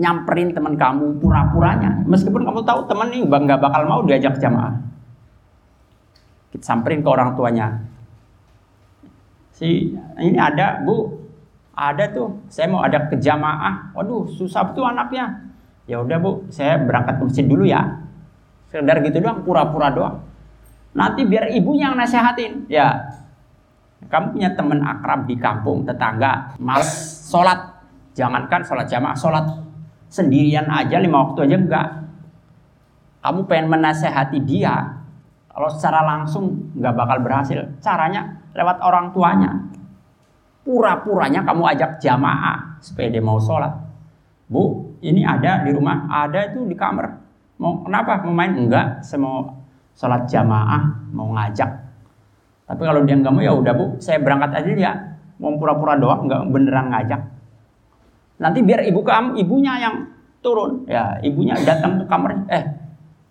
nyamperin 0.00 0.56
teman 0.56 0.78
kamu 0.80 1.20
pura-puranya 1.20 2.00
meskipun 2.08 2.46
kamu 2.46 2.64
tahu 2.64 2.88
teman 2.88 3.12
ini 3.12 3.26
nggak 3.26 3.60
bakal 3.60 3.84
mau 3.84 4.00
diajak 4.06 4.38
jamaah 4.40 4.72
kita 6.50 6.64
samperin 6.66 7.00
ke 7.00 7.08
orang 7.08 7.38
tuanya. 7.38 7.78
Si 9.54 9.94
ini 10.18 10.38
ada 10.38 10.82
bu. 10.82 11.22
Ada 11.76 12.12
tuh. 12.12 12.42
Saya 12.50 12.68
mau 12.68 12.82
ada 12.82 13.06
ke 13.06 13.16
jamaah. 13.16 13.94
Waduh 13.94 14.26
susah 14.28 14.74
tuh 14.74 14.84
anaknya. 14.84 15.46
Ya 15.86 16.02
udah 16.02 16.18
bu. 16.18 16.50
Saya 16.50 16.82
berangkat 16.82 17.22
ke 17.22 17.22
masjid 17.24 17.46
dulu 17.46 17.64
ya. 17.64 18.02
Sekedar 18.68 19.02
gitu 19.06 19.22
doang 19.22 19.46
pura-pura 19.46 19.88
doang. 19.94 20.16
Nanti 20.90 21.22
biar 21.22 21.54
ibunya 21.54 21.90
yang 21.90 21.96
nasehatin. 21.96 22.66
Ya. 22.66 23.14
Kamu 24.10 24.34
punya 24.34 24.50
teman 24.56 24.82
akrab 24.82 25.28
di 25.30 25.38
kampung 25.38 25.86
tetangga 25.86 26.58
males 26.58 26.90
sholat. 27.30 27.78
Jangankan 28.18 28.66
sholat 28.66 28.90
jamaah 28.90 29.14
sholat 29.14 29.46
sendirian 30.10 30.66
aja 30.66 30.98
lima 30.98 31.30
waktu 31.30 31.46
aja 31.46 31.56
enggak. 31.56 31.88
Kamu 33.22 33.46
pengen 33.46 33.70
menasehati 33.70 34.42
dia 34.42 34.99
kalau 35.50 35.68
secara 35.68 36.00
langsung 36.06 36.70
nggak 36.78 36.94
bakal 36.94 37.18
berhasil. 37.26 37.58
Caranya 37.82 38.38
lewat 38.54 38.78
orang 38.80 39.10
tuanya. 39.10 39.50
Pura-puranya 40.62 41.42
kamu 41.42 41.62
ajak 41.74 41.98
jamaah 41.98 42.78
supaya 42.78 43.10
dia 43.10 43.24
mau 43.24 43.42
sholat. 43.42 43.74
Bu 44.46 44.94
ini 45.02 45.26
ada 45.26 45.66
di 45.66 45.74
rumah 45.74 46.06
ada 46.06 46.54
itu 46.54 46.62
di 46.66 46.76
kamar. 46.78 47.18
Mau 47.58 47.82
kenapa? 47.82 48.22
Mau 48.22 48.34
main? 48.34 48.54
Enggak. 48.54 49.02
Saya 49.02 49.26
mau 49.26 49.50
sholat 49.98 50.30
jamaah 50.30 51.10
mau 51.10 51.34
ngajak. 51.34 51.70
Tapi 52.70 52.82
kalau 52.86 53.02
dia 53.02 53.18
nggak 53.18 53.34
mau 53.34 53.42
ya 53.42 53.50
udah 53.50 53.72
bu. 53.74 53.84
Saya 53.98 54.22
berangkat 54.22 54.54
aja 54.54 54.70
ya 54.78 54.92
mau 55.40 55.56
pura-pura 55.58 55.98
doang 55.98 56.30
nggak 56.30 56.42
beneran 56.52 56.94
ngajak. 56.94 57.20
Nanti 58.40 58.64
biar 58.64 58.80
ibu 58.88 59.04
kamu, 59.04 59.36
ibunya 59.36 59.76
yang 59.76 59.94
turun. 60.40 60.88
Ya, 60.88 61.20
ibunya 61.20 61.56
datang 61.60 62.00
ke 62.00 62.04
kamar. 62.08 62.48
Eh, 62.48 62.64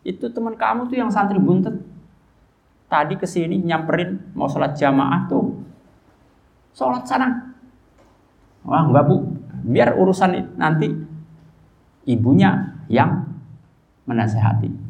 itu 0.05 0.30
teman 0.30 0.53
kamu 0.53 0.86
tuh 0.86 0.97
yang 1.01 1.09
santri 1.09 1.41
buntet. 1.41 1.74
Tadi 2.90 3.14
ke 3.22 3.30
sini 3.30 3.62
nyamperin 3.62 4.34
mau 4.34 4.50
sholat 4.50 4.74
jamaah 4.74 5.30
tuh. 5.30 5.62
Sholat 6.74 7.06
sana. 7.06 7.30
Wah, 8.66 8.90
enggak 8.90 9.06
bu. 9.06 9.16
Biar 9.70 9.94
urusan 9.94 10.58
nanti 10.58 10.90
ibunya 12.10 12.82
yang 12.90 13.30
menasehati. 14.10 14.90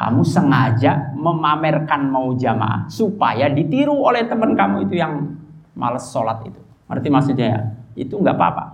Kamu 0.00 0.24
sengaja 0.24 1.12
memamerkan 1.12 2.08
mau 2.08 2.32
jamaah 2.32 2.88
supaya 2.88 3.52
ditiru 3.52 3.92
oleh 3.92 4.24
teman 4.24 4.56
kamu 4.56 4.88
itu 4.88 4.96
yang 4.96 5.36
males 5.76 6.08
sholat 6.08 6.40
itu. 6.48 6.56
Berarti 6.88 7.08
maksudnya 7.12 7.46
ya? 7.52 7.60
Itu 8.00 8.16
nggak 8.16 8.32
apa-apa. 8.32 8.64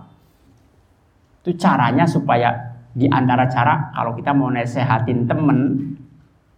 Itu 1.43 1.51
caranya 1.59 2.07
supaya 2.07 2.79
di 2.95 3.11
antara 3.11 3.43
cara 3.51 3.91
kalau 3.91 4.15
kita 4.15 4.31
mau 4.31 4.47
nesehatin 4.47 5.27
temen 5.27 5.59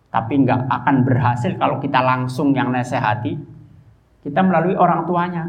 tapi 0.10 0.42
nggak 0.42 0.66
akan 0.70 0.96
berhasil 1.06 1.54
kalau 1.62 1.78
kita 1.78 2.02
langsung 2.02 2.54
yang 2.58 2.74
nesehati 2.74 3.38
kita 4.20 4.40
melalui 4.44 4.76
orang 4.76 5.08
tuanya. 5.08 5.44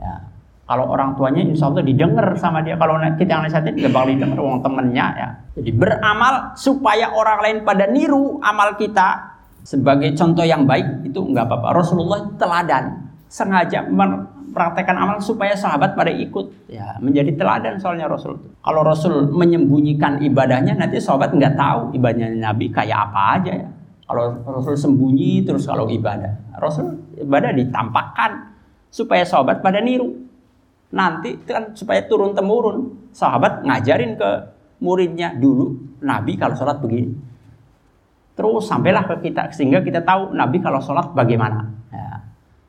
Ya. 0.00 0.14
Kalau 0.62 0.88
orang 0.88 1.12
tuanya 1.18 1.44
insya 1.44 1.68
Allah 1.68 1.84
didengar 1.84 2.32
sama 2.40 2.64
dia. 2.64 2.80
Kalau 2.80 2.96
kita 2.96 3.28
yang 3.28 3.44
nesehatin 3.44 3.76
nggak 3.76 3.92
bakal 3.92 4.08
didengar. 4.08 4.38
Orang 4.40 4.62
temennya 4.64 5.06
ya. 5.18 5.28
Jadi 5.60 5.70
beramal 5.76 6.56
supaya 6.56 7.12
orang 7.12 7.38
lain 7.44 7.58
pada 7.68 7.84
niru 7.92 8.40
amal 8.40 8.80
kita 8.80 9.36
sebagai 9.62 10.16
contoh 10.16 10.42
yang 10.42 10.64
baik 10.64 11.04
itu 11.04 11.20
nggak 11.20 11.44
apa-apa. 11.44 11.68
Rasulullah 11.76 12.24
teladan 12.40 13.11
sengaja 13.32 13.88
praktekkan 14.52 15.00
amal 15.00 15.16
supaya 15.24 15.56
sahabat 15.56 15.96
pada 15.96 16.12
ikut. 16.12 16.68
Ya 16.68 17.00
menjadi 17.00 17.32
teladan 17.32 17.80
soalnya 17.80 18.04
Rasul. 18.04 18.36
Kalau 18.60 18.84
Rasul 18.84 19.32
menyembunyikan 19.32 20.20
ibadahnya 20.20 20.76
nanti 20.76 21.00
sahabat 21.00 21.32
nggak 21.32 21.56
tahu 21.56 21.96
ibadahnya 21.96 22.36
Nabi 22.36 22.68
kayak 22.68 23.08
apa 23.08 23.40
aja 23.40 23.52
ya. 23.56 23.68
Kalau 24.04 24.44
Rasul 24.44 24.76
sembunyi 24.76 25.48
terus 25.48 25.64
kalau 25.64 25.88
ibadah. 25.88 26.60
Rasul 26.60 27.16
ibadah 27.16 27.56
ditampakkan 27.56 28.52
supaya 28.92 29.24
sahabat 29.24 29.64
pada 29.64 29.80
niru. 29.80 30.12
Nanti 30.92 31.40
kan 31.48 31.72
supaya 31.72 32.04
turun 32.04 32.36
temurun. 32.36 33.08
Sahabat 33.16 33.64
ngajarin 33.64 34.20
ke 34.20 34.30
muridnya 34.84 35.32
dulu 35.32 35.96
Nabi 36.04 36.36
kalau 36.36 36.52
sholat 36.52 36.76
begini. 36.84 37.16
Terus 38.36 38.68
sampailah 38.68 39.08
ke 39.08 39.28
kita 39.28 39.48
sehingga 39.56 39.80
kita 39.80 40.04
tahu 40.04 40.36
Nabi 40.36 40.60
kalau 40.60 40.84
sholat 40.84 41.16
bagaimana. 41.16 41.72
Ya. 41.88 42.11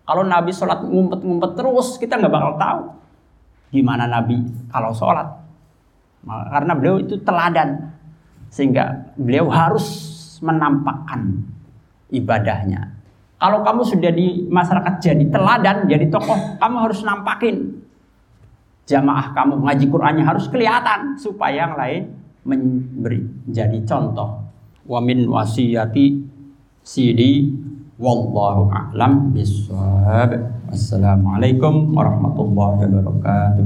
Kalau 0.03 0.23
Nabi 0.27 0.51
sholat 0.51 0.83
ngumpet-ngumpet 0.83 1.51
terus, 1.55 1.95
kita 1.95 2.19
nggak 2.19 2.33
bakal 2.33 2.53
tahu 2.59 2.81
gimana 3.73 4.05
Nabi 4.05 4.37
kalau 4.69 4.93
sholat. 4.93 5.25
Karena 6.23 6.77
beliau 6.77 7.01
itu 7.01 7.17
teladan. 7.25 7.89
Sehingga 8.53 9.09
beliau 9.17 9.49
harus 9.49 9.89
menampakkan 10.45 11.41
ibadahnya. 12.13 12.93
Kalau 13.41 13.65
kamu 13.65 13.81
sudah 13.81 14.11
di 14.13 14.45
masyarakat 14.47 14.93
jadi 15.01 15.25
teladan, 15.27 15.89
jadi 15.89 16.05
tokoh, 16.07 16.61
kamu 16.61 16.77
harus 16.79 17.01
nampakin. 17.01 17.81
Jamaah 18.85 19.33
kamu 19.33 19.63
ngaji 19.67 19.85
Qur'annya 19.89 20.23
harus 20.23 20.45
kelihatan 20.51 21.17
supaya 21.17 21.65
yang 21.65 21.75
lain 21.75 22.13
memberi 22.45 23.23
jadi 23.49 23.81
contoh. 23.87 24.43
Wamin 24.85 25.27
wasiyati 25.27 26.23
sidi 26.83 27.51
Wallahu 28.01 28.73
a'lam 28.73 29.29
bishawab. 29.37 30.33
Wassalamualaikum 30.65 31.93
warahmatullahi 31.93 32.89
wabarakatuh. 32.89 33.65